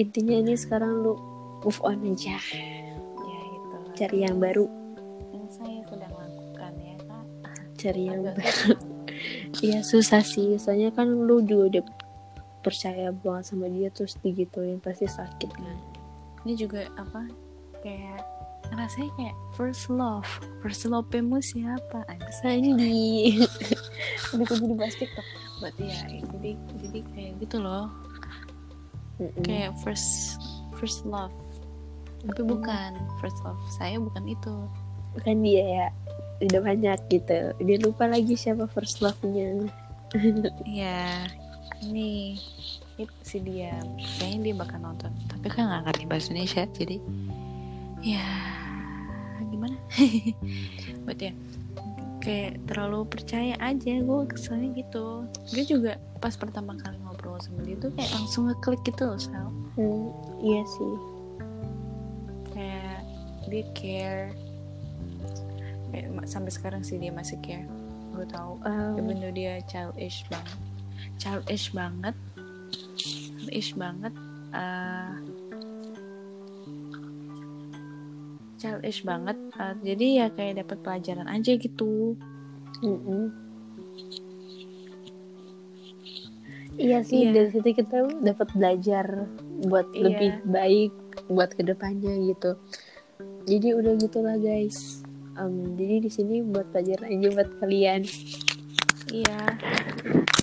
[0.00, 1.12] Intinya ini sekarang lu
[1.60, 2.40] move on aja.
[2.40, 4.64] Ya itu cari yang baru.
[5.36, 7.24] yang saya sedang lakukan ya kak.
[7.76, 8.72] Cari yang Agak baru.
[9.58, 10.54] Iya susah sih.
[10.62, 11.84] Soalnya kan lu juga udah
[12.62, 15.97] percaya banget sama dia terus digituin pasti sakit kan
[16.46, 17.26] ini juga apa
[17.82, 18.20] kayak
[18.74, 20.28] rasanya kayak first love.
[20.60, 22.04] First love mu siapa.
[22.42, 23.38] Sandi
[24.36, 25.26] udah gue jadi bahas TikTok.
[25.64, 26.00] Berarti ya
[26.36, 26.50] jadi
[26.84, 27.88] jadi kayak gitu loh.
[29.18, 29.42] Mm-mm.
[29.42, 30.38] kayak first
[30.78, 31.34] first love.
[32.22, 33.58] Tapi bukan first love.
[33.74, 34.54] Saya bukan itu.
[35.24, 35.88] Kan dia ya.
[36.38, 37.50] Udah banyak gitu.
[37.58, 39.66] Dia lupa lagi siapa first love-nya.
[40.64, 41.28] Ya
[41.84, 42.40] ini
[42.98, 43.78] itu si dia.
[44.18, 45.12] Kayaknya dia bakal nonton.
[45.30, 46.96] Tapi kan nggak ngerti bahasa Indonesia jadi
[48.02, 48.26] ya
[49.48, 49.76] gimana?
[51.06, 51.32] Buat ya
[52.18, 55.24] kayak terlalu percaya aja gue keselnya gitu.
[55.54, 59.48] Gue juga pas pertama kali ngobrol sama dia tuh kayak langsung ngeklik gitu loh Sal
[59.78, 60.10] Hmm,
[60.42, 60.94] iya sih.
[62.50, 62.98] Kayak
[63.46, 64.26] dia care.
[65.94, 67.70] Kayak sampai sekarang sih dia masih care.
[68.12, 68.58] Gue tahu.
[68.66, 70.58] Um, even though dia childish banget
[71.18, 72.14] childish banget
[73.48, 74.12] childish banget
[74.52, 75.12] eh
[78.60, 82.12] childish banget eh, jadi ya kayak dapat pelajaran aja gitu
[82.84, 83.32] mm-mm.
[86.76, 87.32] iya sih Iya.
[87.32, 89.06] dari situ kita dapat belajar
[89.64, 90.02] buat Iya.
[90.04, 90.92] lebih baik
[91.32, 92.52] buat ke depannya gitu
[93.48, 95.00] jadi udah gitulah guys
[95.38, 98.02] Em, jadi di sini buat pelajaran aja buat kalian
[99.14, 99.42] iya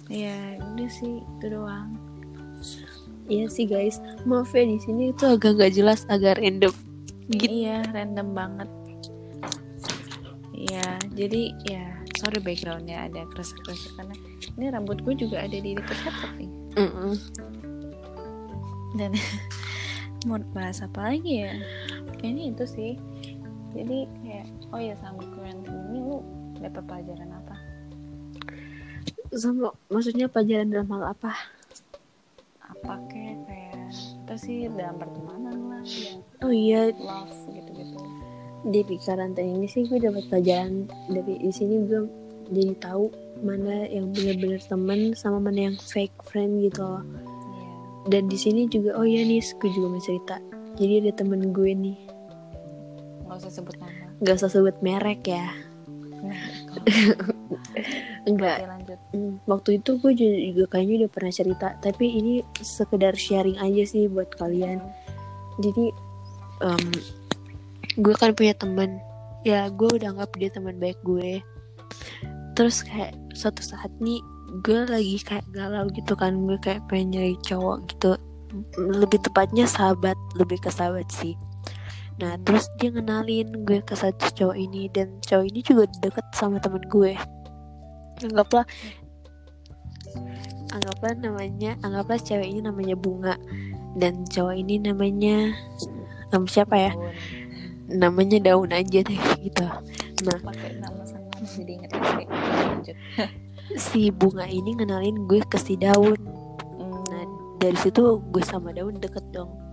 [0.08, 0.38] iya
[0.72, 2.00] udah sih itu doang
[3.26, 3.98] Iya sih guys,
[4.30, 6.74] maaf ya di sini itu agak gak jelas, agak random.
[7.26, 7.66] Gitu.
[7.66, 8.70] iya random banget
[10.54, 11.86] iya jadi ya
[12.22, 14.16] sorry backgroundnya ada keresek-keresek karena
[14.58, 17.14] ini rambut gue juga ada di dekat laptop nih Mm-mm.
[18.94, 19.12] dan
[20.30, 21.54] mau bahas apa lagi ya
[22.22, 22.92] kayaknya itu sih
[23.74, 26.22] jadi kayak oh ya sama quarantine ini lu
[26.62, 27.56] dapat pelajaran apa
[29.36, 31.36] Sama maksudnya pelajaran dalam hal apa?
[32.86, 33.38] Apa kayak
[33.90, 36.14] kita sih dalam pertemanan lah ya
[36.46, 37.98] Oh iya, love gitu gitu
[38.66, 42.02] di karantina ini sih gue dapat pelajaran dari di sini gue
[42.50, 43.14] jadi tahu
[43.46, 47.06] mana yang benar-benar teman sama mana yang fake friend gitu loh.
[47.06, 47.70] iya
[48.10, 50.38] Dan di sini juga oh iya nih, gue juga mau cerita.
[50.78, 51.98] Jadi ada temen gue nih,
[53.26, 55.46] nggak usah sebut nama nggak usah sebut merek ya.
[58.26, 59.00] Enggak, Oke, lanjut.
[59.14, 64.10] Hmm, waktu itu gue juga kayaknya udah pernah cerita tapi ini sekedar sharing aja sih
[64.10, 64.82] buat kalian.
[65.62, 65.86] Jadi
[66.66, 66.86] em,
[68.02, 68.98] gue kan punya temen.
[69.46, 71.42] Ya gue udah anggap dia teman baik gue.
[72.58, 74.18] Terus kayak suatu saat nih
[74.66, 78.12] gue lagi kayak galau gitu kan gue kayak pengen nyari cowok gitu.
[78.80, 81.38] Lebih tepatnya sahabat lebih ke sahabat sih.
[82.18, 86.58] Nah terus dia ngenalin gue ke satu cowok ini dan cowok ini juga deket sama
[86.64, 87.14] temen gue
[88.24, 88.66] anggaplah
[90.72, 93.36] anggaplah namanya anggaplah cewek ini namanya bunga.
[93.96, 95.56] Dan cowok ini namanya
[96.32, 96.92] nama siapa ya?
[97.88, 99.68] Namanya daun aja deh gitu.
[100.28, 102.98] Nah pakai nama sama jadi inget SD lanjut.
[103.88, 106.20] si bunga ini ngenalin gue ke si daun.
[106.76, 107.24] Hmm, nah
[107.64, 109.65] dari situ gue sama daun deket dong.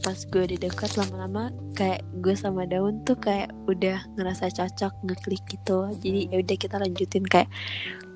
[0.00, 5.44] Pas gue udah dekat lama-lama kayak gue sama daun tuh kayak udah ngerasa cocok ngeklik
[5.48, 5.92] gitu.
[6.00, 7.48] Jadi ya udah kita lanjutin kayak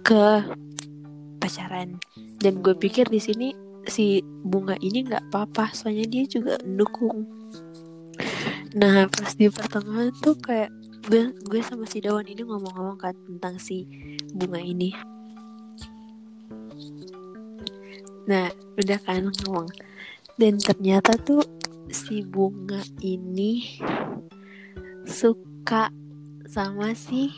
[0.05, 0.25] ke
[1.39, 2.01] pacaran.
[2.41, 3.53] Dan gue pikir di sini
[3.85, 7.29] si bunga ini nggak apa-apa soalnya dia juga mendukung.
[8.75, 10.73] Nah pas di pertengahan tuh kayak
[11.05, 13.85] gue gue sama si daun ini ngomong-ngomong kan tentang si
[14.33, 14.91] bunga ini.
[18.25, 18.49] Nah
[18.81, 19.69] udah kan ngomong.
[20.35, 21.47] Dan ternyata tuh
[21.95, 23.79] si bunga ini
[25.07, 25.95] suka
[26.51, 27.31] sama si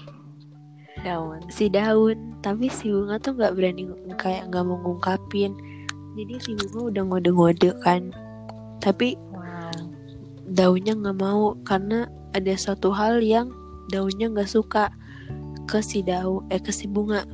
[1.05, 1.45] daun.
[1.53, 2.40] si daun.
[2.40, 3.85] Tapi si bunga tuh nggak berani
[4.16, 5.53] kayak nggak mau ngungkapin.
[6.16, 8.09] Jadi si bunga udah ngode-ngode kan.
[8.81, 9.77] Tapi wow.
[10.57, 13.53] daunnya nggak mau karena ada suatu hal yang
[13.92, 14.88] daunnya nggak suka
[15.69, 17.29] ke si daun eh ke si bunga.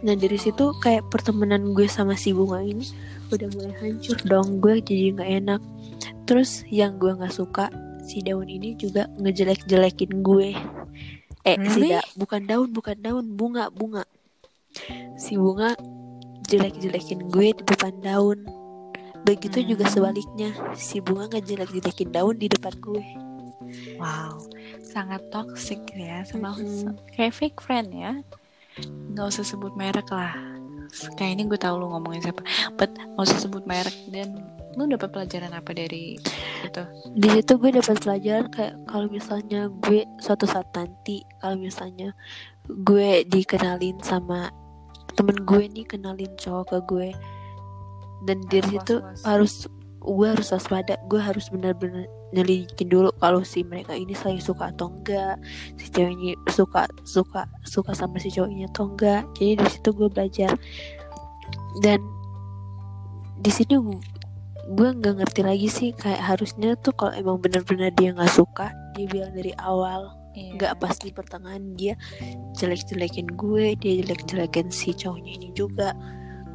[0.00, 2.88] Nah dari situ kayak pertemanan gue sama si bunga ini
[3.28, 4.64] udah mulai hancur dong.
[4.64, 5.60] Gue jadi nggak enak
[6.24, 7.68] terus yang gue nggak suka
[8.00, 10.52] si daun ini juga ngejelek-jelekin gue
[11.42, 11.90] eh si Really?
[11.90, 14.04] da- bukan daun bukan daun bunga bunga
[15.14, 15.76] si bunga
[16.44, 18.44] jelek-jelekin gue di depan daun
[19.22, 19.94] begitu juga Hmm.
[19.94, 23.04] sebaliknya si bunga ngejelek-jelekin daun di depan gue
[23.96, 24.36] wow
[24.82, 26.92] sangat toxic ya sama Mm-mm.
[27.10, 28.12] kayak fake friend ya
[29.10, 30.36] nggak usah sebut merek lah
[31.14, 32.42] kayak ini gue tahu lu ngomongin siapa
[32.74, 34.36] but nggak usah sebut merek dan
[34.74, 36.18] lu dapat pelajaran apa dari
[36.66, 36.82] itu?
[37.14, 42.12] Di situ gue dapat pelajaran kayak kalau misalnya gue suatu saat nanti kalau misalnya
[42.66, 44.50] gue dikenalin sama
[45.14, 47.08] temen gue nih kenalin cowok ke gue.
[48.24, 49.68] Dan dari situ harus
[50.04, 52.04] gue harus waspada gue harus benar-benar
[52.36, 55.40] nyelidikin dulu kalau si mereka ini saling suka atau enggak
[55.80, 59.24] si ceweknya suka suka suka sama si cowoknya atau enggak.
[59.38, 60.52] Jadi dari situ gue belajar.
[61.80, 62.00] Dan
[63.40, 63.76] di sini
[64.64, 69.06] gue nggak ngerti lagi sih kayak harusnya tuh kalau emang benar-benar dia nggak suka dia
[69.08, 70.50] bilang dari awal Iya.
[70.58, 71.94] nggak pas di pertengahan dia
[72.58, 75.94] jelek-jelekin gue dia jelek-jelekin si cowoknya ini juga.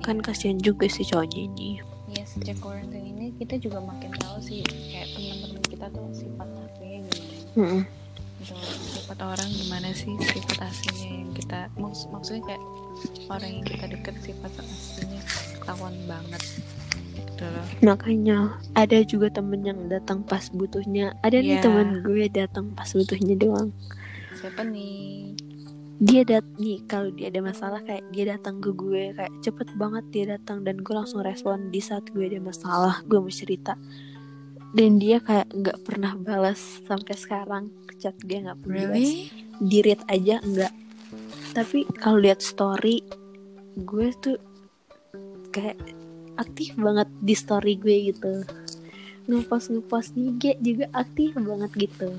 [0.04, 1.80] Kan kasihan juga si cowoknya ini.
[2.12, 7.00] Iya sejak quarantine ini kita juga makin tahu sih kayak teman-teman kita tuh sifat aslinya
[7.08, 7.88] gimana.
[8.39, 8.56] Gitu.
[9.00, 12.63] Sifat orang gimana sih sifat aslinya yang kita maks maksudnya kayak
[13.32, 15.22] orang yang kita deket sifat aslinya
[15.56, 16.43] ketahuan banget
[17.39, 17.65] gitu loh.
[17.95, 21.15] Makanya ada juga temen yang datang pas butuhnya.
[21.23, 21.63] Ada nih Iya.
[21.63, 23.71] temen gue datang pas butuhnya doang.
[24.36, 25.32] Siapa nih?
[25.99, 30.04] Dia dat nih kalau dia ada masalah kayak dia datang ke gue kayak cepet banget
[30.12, 33.80] dia datang dan gue langsung respon di saat gue ada masalah gue mau cerita.
[34.75, 37.63] Dan dia kayak nggak pernah balas sampai sekarang.
[37.99, 39.28] Chat dia nggak pernah balas really?
[39.60, 40.71] di read aja enggak
[41.49, 43.02] tapi kalau lihat story
[43.82, 44.38] gue tuh
[45.49, 45.78] kayak
[46.39, 48.47] aktif banget di story gue gitu.
[49.28, 52.10] Ngepost ngepost IG juga aktif banget gitu.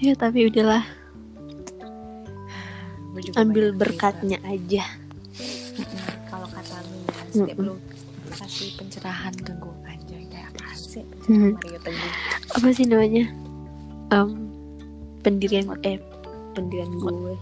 [0.00, 0.84] Ya tapi udahlah.
[3.36, 4.84] Ambil berkatnya aja.
[5.34, 5.86] Cerita.
[5.86, 7.74] Mm, kalau kata lu ya setiap lu
[8.30, 10.16] kasih pencerahan ke gue aja.
[10.30, 11.54] Kayak apa sih Hmm.
[12.50, 13.24] apa sih namanya?
[14.10, 14.28] Em,
[15.22, 16.02] pendirian eh
[16.52, 17.38] pendirian gue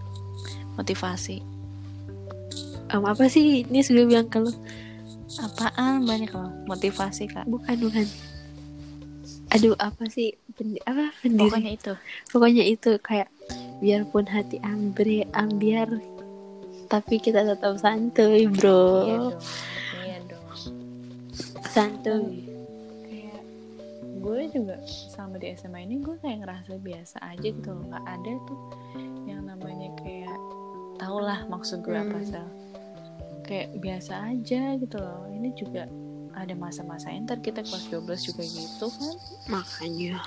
[0.76, 1.40] motivasi
[2.88, 3.62] Em, apa sih?
[3.62, 4.53] Ini sudah bilang kalau
[5.38, 6.05] apaan?
[6.05, 7.44] Banyak loh motivasi kak.
[7.44, 8.07] Bukan bukan
[9.48, 10.37] aduh apa sih?
[10.53, 11.09] Pendi- apa?
[11.18, 11.48] Pendiri.
[11.48, 11.92] Pokoknya itu.
[12.29, 13.29] Pokoknya itu kayak
[13.79, 15.88] biarpun hati ambre ambiar
[16.88, 19.37] tapi kita tetap santuy iya bro dong
[20.03, 20.48] iya dong.
[21.62, 22.48] Santuy.
[23.05, 23.40] Kayak
[24.18, 24.77] gue juga
[25.09, 27.85] sama di SMA ini gue kayak ngerasa biasa aja gitu loh.
[27.87, 28.61] Nggak ada tuh
[29.24, 30.33] yang namanya kayak
[30.96, 32.67] tau lah maksud gue apa Hmm.
[33.48, 35.24] Kayak biasa aja gitu loh.
[35.32, 35.88] Ini juga
[36.37, 39.16] ada masa-masa ntar kita kelas 12 juga gitu kan.
[39.48, 40.20] Makanya.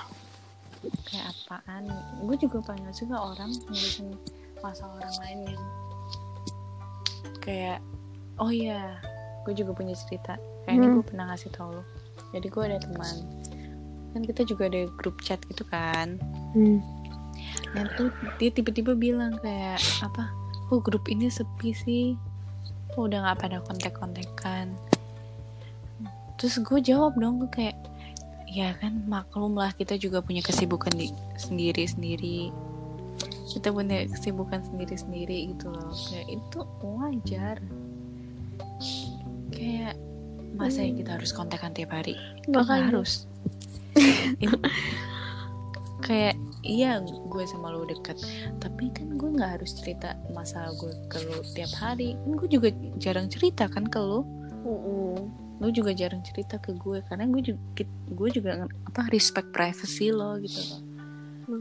[1.05, 1.85] Kayak apaan?
[2.25, 4.17] Gue juga paling gak suka orang ngurusin
[4.59, 5.63] masa orang lain yang
[7.41, 7.79] kayak
[8.37, 8.97] oh iya
[9.45, 10.37] gue juga punya cerita.
[10.65, 10.95] Kayak ini Hmm.
[10.97, 11.83] gue pernah ngasih tau lo.
[12.33, 13.15] Jadi gue ada teman.
[14.11, 16.17] Kan kita juga ada grup chat gitu kan.
[16.57, 16.81] Hmm.
[17.71, 20.27] dan tuh dia tiba-tiba bilang kayak apa?
[20.69, 22.05] Oh grup ini sepi sih
[22.99, 24.75] udah nggak pada kontak-kontakan
[26.35, 27.77] terus gue jawab dong gue kayak
[28.51, 31.07] ya kan maklum lah kita juga punya kesibukan di
[31.39, 32.51] sendiri-sendiri.
[33.47, 35.95] Kita punya kesibukan sendiri-sendiri gitu loh.
[36.11, 37.55] Kayak itu wajar.
[39.55, 39.95] Kayak
[40.59, 42.19] masa ya kita harus kontekan tiap hari?
[42.43, 43.23] Nggak harus.
[46.05, 48.21] Kayak iya gue sama lo deket.
[48.61, 52.13] Tapi kan gue nggak harus cerita masalah gue ke lo tiap hari.
[52.17, 52.69] Kan gue juga
[53.01, 54.25] jarang cerita kan ke lo.
[55.61, 57.01] Lo juga jarang cerita ke gue.
[57.05, 60.81] Karena gue juga gue juga apa respect privacy lo gitu loh.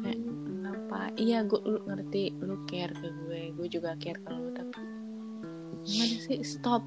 [0.01, 0.99] Kayak kenapa?
[1.17, 3.41] Iya gue lu ngerti lu care ke gue.
[3.57, 4.81] Gue juga care ke lo tapi
[5.85, 6.41] gimana sih?
[6.45, 6.85] Stop.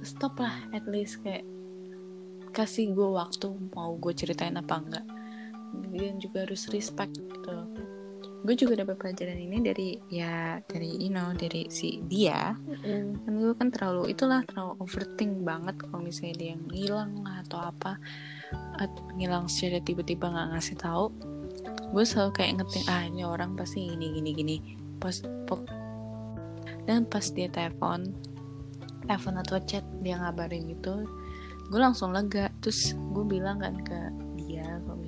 [0.00, 1.44] Stop lah at least kayak
[2.54, 5.06] kasih gue waktu mau gue ceritain apa enggak
[5.72, 7.56] dan juga harus respect gitu.
[8.38, 12.54] Gue juga dapat pelajaran ini dari ya dari you know dari si dia.
[13.26, 17.98] Kan gue kan terlalu itulah terlalu overthink banget kalau misalnya dia ngilang lah atau apa.
[18.78, 21.10] Atau ngilang secara tiba-tiba nggak ngasih tahu.
[21.90, 24.56] Gue selalu kayak ngetik ah ini orang pasti gini gini gini.
[25.02, 25.18] Pas
[25.50, 25.66] pok-
[26.88, 28.16] dan pas dia telepon
[29.04, 31.04] telepon atau chat dia ngabarin gitu
[31.68, 32.48] gue langsung lega.
[32.64, 33.98] Terus gue bilang kan ke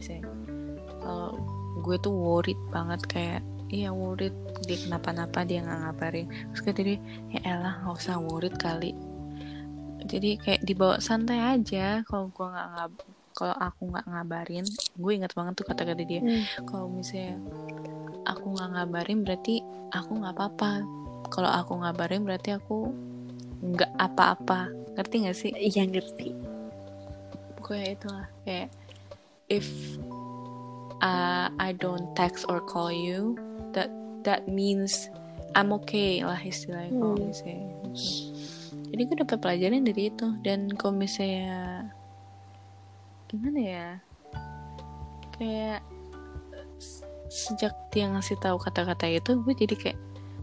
[0.01, 0.25] misalnya.
[1.01, 1.37] Kalau
[1.85, 4.35] gue tuh worried banget kayak iya worried.
[4.65, 6.27] Dia kenapa-napa dia nggak ngabarin.
[6.53, 6.99] Terus kata dia
[7.37, 8.97] ya elah nggak usah worried kali.
[10.09, 12.01] Jadi kayak dibawa santai aja.
[12.09, 12.93] Kalau gue nggak ngab
[13.31, 14.67] kalau aku nggak ngabarin
[14.99, 16.21] gue ingat banget tuh kata-kata dia.
[16.67, 17.39] Kalau misalnya
[18.27, 20.73] aku nggak ngabarin berarti aku nggak apa-apa.
[21.31, 22.91] Kalau aku ngabarin berarti aku
[23.61, 24.73] nggak apa-apa.
[24.97, 25.53] Ngerti nggak sih?
[25.55, 26.29] Iya ngerti.
[27.61, 28.69] pokoknya itulah kayak
[29.51, 29.67] if
[31.03, 33.35] uh, I don't text or call you
[33.75, 33.91] that
[34.23, 35.11] that means
[35.59, 37.27] I'm okay lah istilahnya kalau Hmm.
[37.29, 37.59] misalnya
[37.91, 37.91] gitu.
[38.95, 41.91] jadi gue dapat pelajaran dari itu dan kalau misalnya
[43.27, 43.89] gimana ya
[45.35, 45.83] kayak
[47.31, 49.99] sejak dia ngasih tahu kata-kata itu gue jadi kayak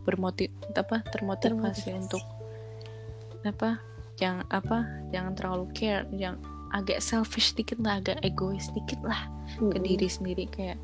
[0.07, 1.99] bermotiv apa termotivasi Termotivasi.
[1.99, 2.23] untuk
[3.43, 3.79] apa
[4.15, 6.39] jangan apa jangan terlalu care jangan
[6.75, 9.27] agak selfish dikit lah agak egois dikit lah
[9.59, 10.45] ke diri sendiri.
[10.51, 10.79] Kayak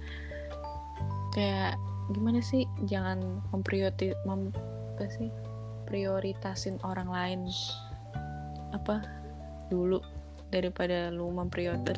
[1.33, 1.75] kayak
[2.13, 4.51] gimana sih jangan memprioriti mem,
[4.95, 5.29] apa sih
[5.87, 7.39] prioritasin orang lain.
[8.73, 9.03] Apa?
[9.69, 9.99] Dulu
[10.53, 11.97] daripada lu memprioritas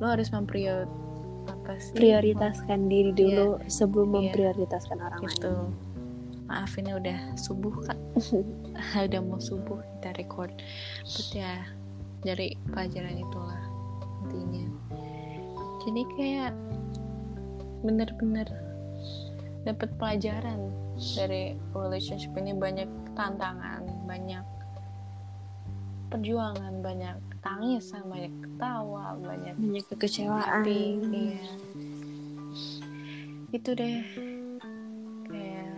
[0.00, 0.88] lu harus memprior
[1.48, 1.92] apa sih?
[1.96, 4.16] Prioritaskan diri dulu sebelum Iya.
[4.32, 5.52] memprioritaskan orang gitu.
[5.52, 5.88] Lain.
[6.50, 7.94] maaf ini udah subuh kak.
[9.06, 10.50] Udah mau subuh kita record.
[11.06, 11.62] But ya
[12.20, 13.62] dari pelajaran itulah
[14.26, 14.66] intinya.
[15.80, 16.52] Jadi kayak
[17.80, 18.48] bener-bener
[19.64, 20.68] dapat pelajaran
[21.16, 22.52] dari relationship ini.
[22.52, 24.44] Banyak tantangan banyak
[26.10, 30.62] perjuangan banyak tangisan banyak ketawa banyak Banyak kekecewaan.
[30.66, 31.40] iya.
[33.54, 34.04] Itu deh.
[35.30, 35.72] Kayak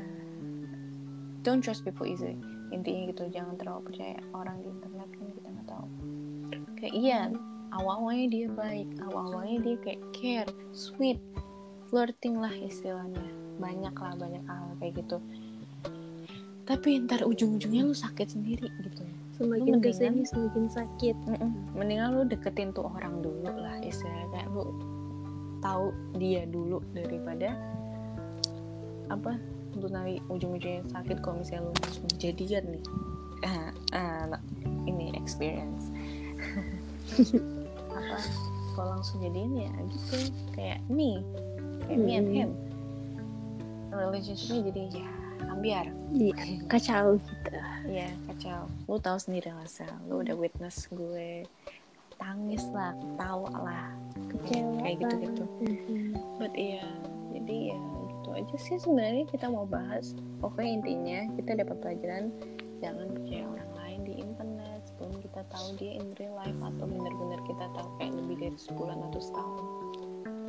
[1.46, 2.35] don't trust people easily.
[2.72, 5.87] Intinya gitu jangan terlalu percaya orang di internet kan kita nggak tahu
[6.83, 7.31] kayak iya
[7.71, 11.23] awal-awalnya dia baik awal-awalnya dia kayak care sweet
[11.87, 13.23] flirting lah istilahnya.
[13.62, 15.23] Banyak lah banyak hal kayak gitu.
[16.66, 19.07] Tapi ntar ujung-ujungnya lu sakit sendiri gitu.
[19.38, 21.16] Semakin Lu ke sini semakin sakit.
[21.31, 21.51] Mm-mm.
[21.79, 24.66] mendingan lu deketin tuh orang dulu lah istilahnya kayak lu
[25.62, 27.55] tahu dia dulu daripada
[29.07, 29.38] apa
[29.79, 32.85] lu nanti ujung-ujungnya sakit kalau misalnya lu langsung jadian nih.
[33.42, 33.71] Ah,
[34.33, 34.42] nah,
[34.88, 35.91] ini experience
[37.96, 38.16] apa
[38.72, 40.16] kalau langsung jadian ya gitu
[40.53, 41.20] kayak me
[41.87, 42.51] kayak me and him
[43.92, 45.09] relationshipnya jadi ya
[45.48, 46.37] ambiar Iya,
[46.68, 47.51] kacau gitu.
[47.88, 48.62] Iya kacau.
[48.87, 49.90] Lu tahu sendiri lah Sel.
[50.07, 51.42] Lu udah witness gue
[52.14, 53.88] tangis lah, ketawa lah,
[54.31, 54.77] Kecewa.
[54.81, 55.44] kayak gitu-gitu.
[55.66, 56.14] Mhm.
[56.38, 56.87] But iya,
[57.35, 57.79] jadi ya
[58.12, 60.14] gitu aja sih sebenarnya kita mau bahas.
[60.38, 62.25] Pokoknya intinya kita dapat pelajaran
[62.79, 63.82] jangan percaya orang lain
[65.42, 69.20] kita tahu dia in real life atau bener-bener kita tahu kayak lebih dari sebulan atau
[69.20, 69.59] setahun.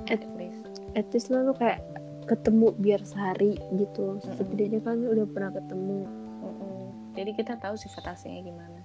[0.05, 0.63] At- At least.
[0.93, 1.81] At least lo tuh kayak
[2.29, 4.21] ketemu biar sehari gitu.
[4.21, 6.05] Setidaknya kan udah pernah ketemu.
[6.45, 6.81] Mm-mm.
[7.17, 8.79] Jadi kita tahu sifat aslinya gimana.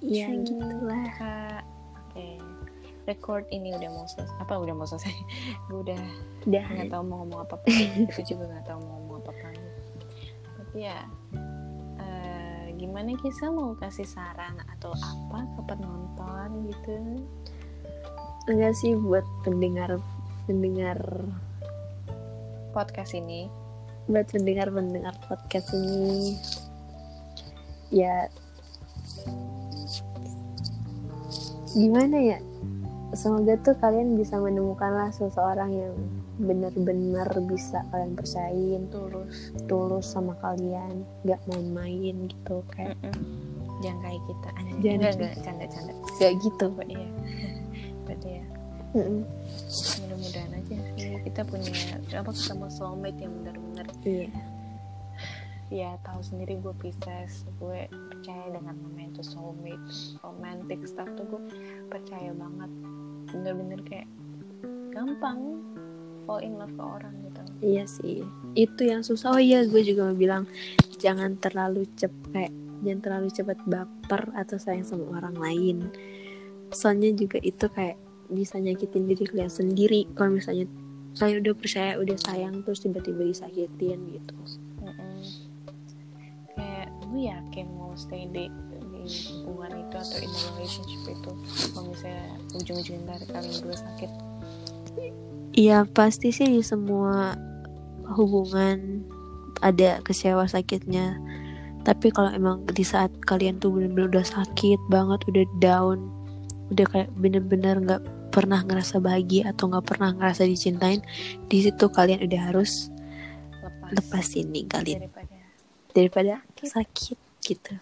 [0.00, 1.04] Iya gitulah.
[1.20, 1.62] Kak,
[2.08, 2.28] oke.
[3.04, 4.32] Record ini udah mau selesai.
[4.40, 5.12] Apa udah mau selesai?
[5.68, 6.00] gue udah
[6.48, 6.64] Udah.
[6.72, 7.68] nggak tahu mau ngomong apa apa
[8.08, 9.48] itu juga nggak tahu mau ngomong apa apa
[10.56, 11.04] tapi ya
[12.80, 16.96] gimana kisah mau kasih saran atau apa ke penonton gitu?
[18.48, 20.00] Enggak sih buat pendengar
[20.48, 20.96] pendengar
[22.72, 23.52] podcast ini.
[24.08, 26.40] Buat pendengar pendengar podcast ini.
[27.92, 28.32] Ya.
[31.76, 32.40] Gimana ya
[33.12, 35.94] semoga tuh kalian bisa menemukanlah seseorang yang
[36.38, 39.50] benar-benar bisa kalian percayain tulus.
[39.66, 43.24] tulus sama kalian nggak main-main gitu kayak Mm-mm.
[43.82, 44.48] jangan kayak kita.
[44.50, 44.70] Jangan.
[44.70, 45.92] Enggak kayak- enggak canda canda.
[46.16, 46.66] Gak gitu.
[46.86, 47.08] iya.
[48.06, 48.44] Berarti ya.
[48.90, 49.22] Mm-mm.
[50.02, 50.76] mudah-mudahan aja.
[50.98, 51.70] Sih kita punya
[52.10, 53.86] apa ketemu soulmate yang benar-benar.
[54.02, 54.30] Iya.
[55.70, 57.46] ya tahu sendiri gue Pisces.
[57.56, 59.86] Gue percaya dengan namanya itu soulmate.
[60.18, 61.42] Romantic stuff tuh gue
[61.86, 62.70] percaya banget
[63.32, 64.08] bener-bener kayak
[64.90, 65.62] gampang
[66.26, 68.24] fall in love ke orang gitu Iya sih.
[68.56, 69.36] Itu yang susah.
[69.36, 70.48] Oh iya, gue juga mau bilang
[70.96, 72.48] jangan terlalu cepet,
[72.80, 75.76] jangan terlalu cepat baper atau sayang sama orang lain.
[76.72, 78.00] Soalnya juga itu kayak
[78.32, 80.08] bisa nyakitin diri kalian sendiri.
[80.16, 80.64] Kalau misalnya
[81.20, 84.34] kalian udah percaya, udah sayang, terus tiba-tiba disakitin gitu.
[84.80, 85.20] Mm-mm.
[86.56, 88.48] kayak lu yakin mau stay di
[89.44, 91.30] hubungan itu atau in a relationship itu
[91.72, 92.24] kalau misalnya
[92.56, 94.10] ujung-ujungnya dari kalian berdua sakit
[95.50, 97.34] Iya pasti sih di semua
[98.14, 99.02] hubungan
[99.60, 101.18] ada kecewa sakitnya.
[101.82, 105.98] Tapi kalau emang di saat kalian tuh bener-bener udah sakit banget, udah down,
[106.70, 111.02] udah kayak bener-bener nggak pernah ngerasa bahagia atau nggak pernah ngerasa dicintain,
[111.50, 112.92] di situ kalian udah harus
[113.58, 115.36] lepas, lepasin ninggalin daripada
[115.90, 117.74] daripada sakit gitu.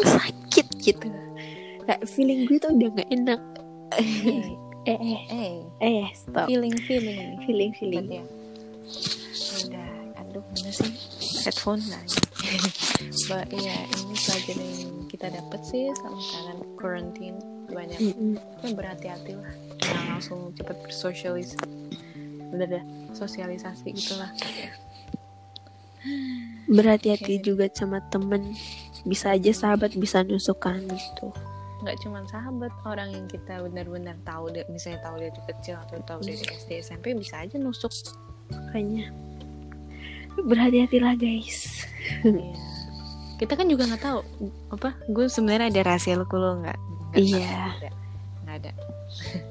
[0.00, 1.08] Sakit gitu.
[1.84, 3.40] Kayak feeling gue tuh udah nggak enak.
[3.98, 4.38] eh
[4.86, 5.52] eh eh eh
[5.82, 6.46] eh stop.
[6.46, 8.06] feeling feeling Feeling feeling.
[8.08, 8.24] Ya
[9.66, 9.88] udah
[10.20, 10.94] aduh mana sih
[11.42, 12.02] headphone nah
[13.26, 18.38] Mbak iya ini pelajaran yang kita dapat sih sama kalian quarantine banyak Mm-mm.
[18.62, 21.50] ya berhati-hati lah jangan langsung cepet bersosialis
[22.50, 22.84] udah dah
[23.14, 24.30] sosialisasi gitulah
[26.70, 27.44] berhati-hati Oke.
[27.44, 28.54] juga sama temen
[29.04, 31.32] bisa aja sahabat bisa nusukan gitu.
[31.80, 36.44] Nggak cuma sahabat orang yang kita benar-benar tahu misalnya tahu dari kecil atau tahu dari
[36.44, 37.92] SD SMP bisa aja nusuk.
[38.52, 39.08] Makanya.
[40.40, 41.84] Berhati-hatilah guys.
[42.24, 42.56] Iya.
[43.40, 44.20] kita kan juga nggak tahu
[44.68, 46.78] apa gue sebenarnya ada rahasia lo nggak?
[47.16, 47.60] Nggak Iya.
[48.44, 48.72] nggak ada.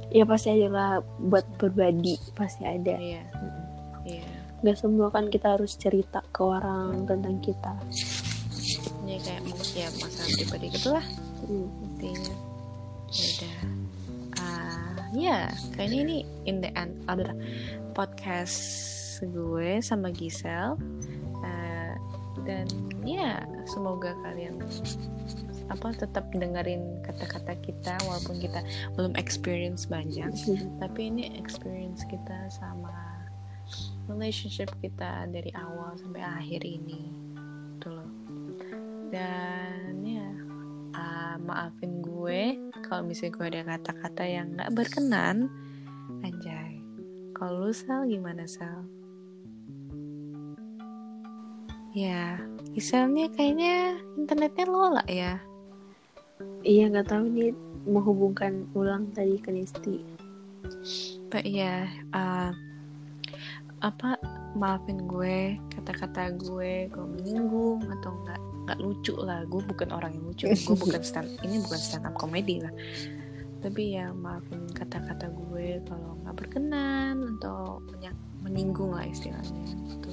[0.10, 0.92] Ya pasti ada lah
[1.22, 2.98] buat berbagi pasti ada.
[2.98, 3.26] Iya.
[4.06, 4.26] Iya.
[4.62, 7.74] Nggak semua kan kita harus cerita ke orang tentang kita
[9.18, 9.42] kayak
[9.74, 11.06] ya masalah pribadi gitulah.
[11.48, 11.68] Hmm.
[11.86, 12.36] intinya.
[13.10, 13.58] Ya udah
[14.40, 15.40] Ah, ya
[15.76, 16.96] kayaknya ini in the end.
[17.10, 17.36] Adalah
[17.98, 18.56] podcast
[19.20, 20.80] gue sama Gisel
[21.44, 21.96] Ah,
[22.48, 22.68] dan
[23.04, 24.64] ya semoga kalian
[25.70, 28.64] apa tetap dengerin kata-kata kita walaupun kita
[28.96, 30.32] belum experience banyak.
[30.82, 33.26] Tapi ini experience kita sama
[34.10, 37.12] relationship kita dari awal sampai akhir ini.
[37.78, 38.19] Gitu loh
[39.10, 40.30] dan ya
[40.94, 45.50] ah, maafin gue kalau misalnya gue ada kata-kata yang nggak berkenan.
[46.26, 46.82] Anjay.
[47.34, 48.84] Kalau lu Sal gimana Sal?
[51.94, 52.38] Ya
[52.74, 55.42] Giselnya kayaknya internetnya lola ya.
[56.62, 57.52] Iya nggak tahu nih
[57.90, 60.06] menghubungkan ulang tadi ke Nisti.
[61.34, 62.54] But ya uh,
[63.80, 64.20] apa
[64.60, 70.24] maafin gue kata-kata gue kalau menyinggung atau nggak nggak lucu lah gue bukan orang yang
[70.28, 72.74] lucu gue bukan stand ini bukan stand up comedy lah
[73.60, 77.84] tapi ya maafin kata-kata gue kalau nggak berkenan atau
[78.44, 80.10] menyinggung lah istilahnya gitu.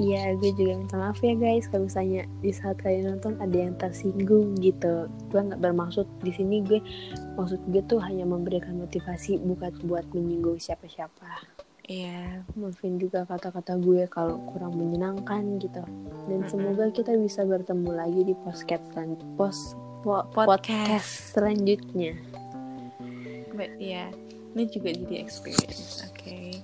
[0.00, 3.76] Iya, gue juga minta maaf ya guys kalau misalnya di saat kalian nonton ada yang
[3.76, 5.12] tersinggung gitu.
[5.28, 6.80] Gue nggak bermaksud di sini gue
[7.36, 11.44] maksud gue tuh hanya memberikan motivasi bukan buat menyinggung siapa-siapa.
[11.84, 15.82] Iya, Maafin juga kata-kata gue kalau kurang menyenangkan gitu.
[16.30, 20.48] Dan semoga kita bisa bertemu lagi di podcast selan- pos po- Podcast.
[20.48, 22.16] podcast selanjutnya.
[23.52, 24.08] but ya
[24.56, 26.56] ini juga jadi experience, oke?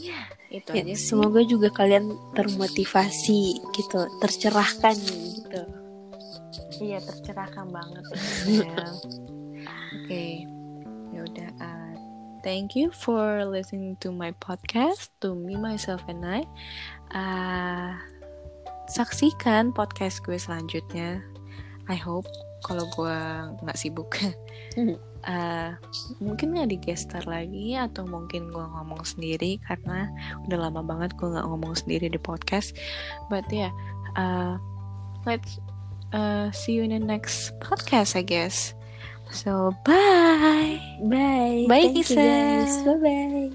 [0.00, 1.12] Ya, itu Ya, aja sih.
[1.12, 5.62] semoga juga kalian termotivasi gitu, tercerahkan gitu.
[6.80, 8.04] Iya tercerahkan banget
[8.48, 8.72] ya.
[10.00, 10.48] Oke,
[11.12, 11.50] ya udah.
[11.60, 11.92] uh,
[12.40, 16.40] thank you for listening to my podcast, to me myself and I.
[17.12, 17.92] Uh,
[18.88, 21.20] saksikan podcast gue selanjutnya.
[21.90, 22.26] I hope
[22.64, 23.16] kalau gue
[23.60, 24.16] nggak sibuk.
[25.28, 25.70] Eh,
[26.16, 30.08] mungkin nggak digester lagi atau mungkin gue ngomong sendiri karena
[30.48, 32.72] udah lama banget gue nggak ngomong sendiri di podcast.
[33.28, 33.68] But yeah
[34.16, 34.56] uh,
[35.28, 35.60] let's
[36.12, 38.72] uh, see you in the next podcast I guess.
[39.30, 40.80] So bye.
[41.04, 41.68] Bye.
[41.68, 42.82] Bye Thank you guys.
[42.82, 43.50] bye bye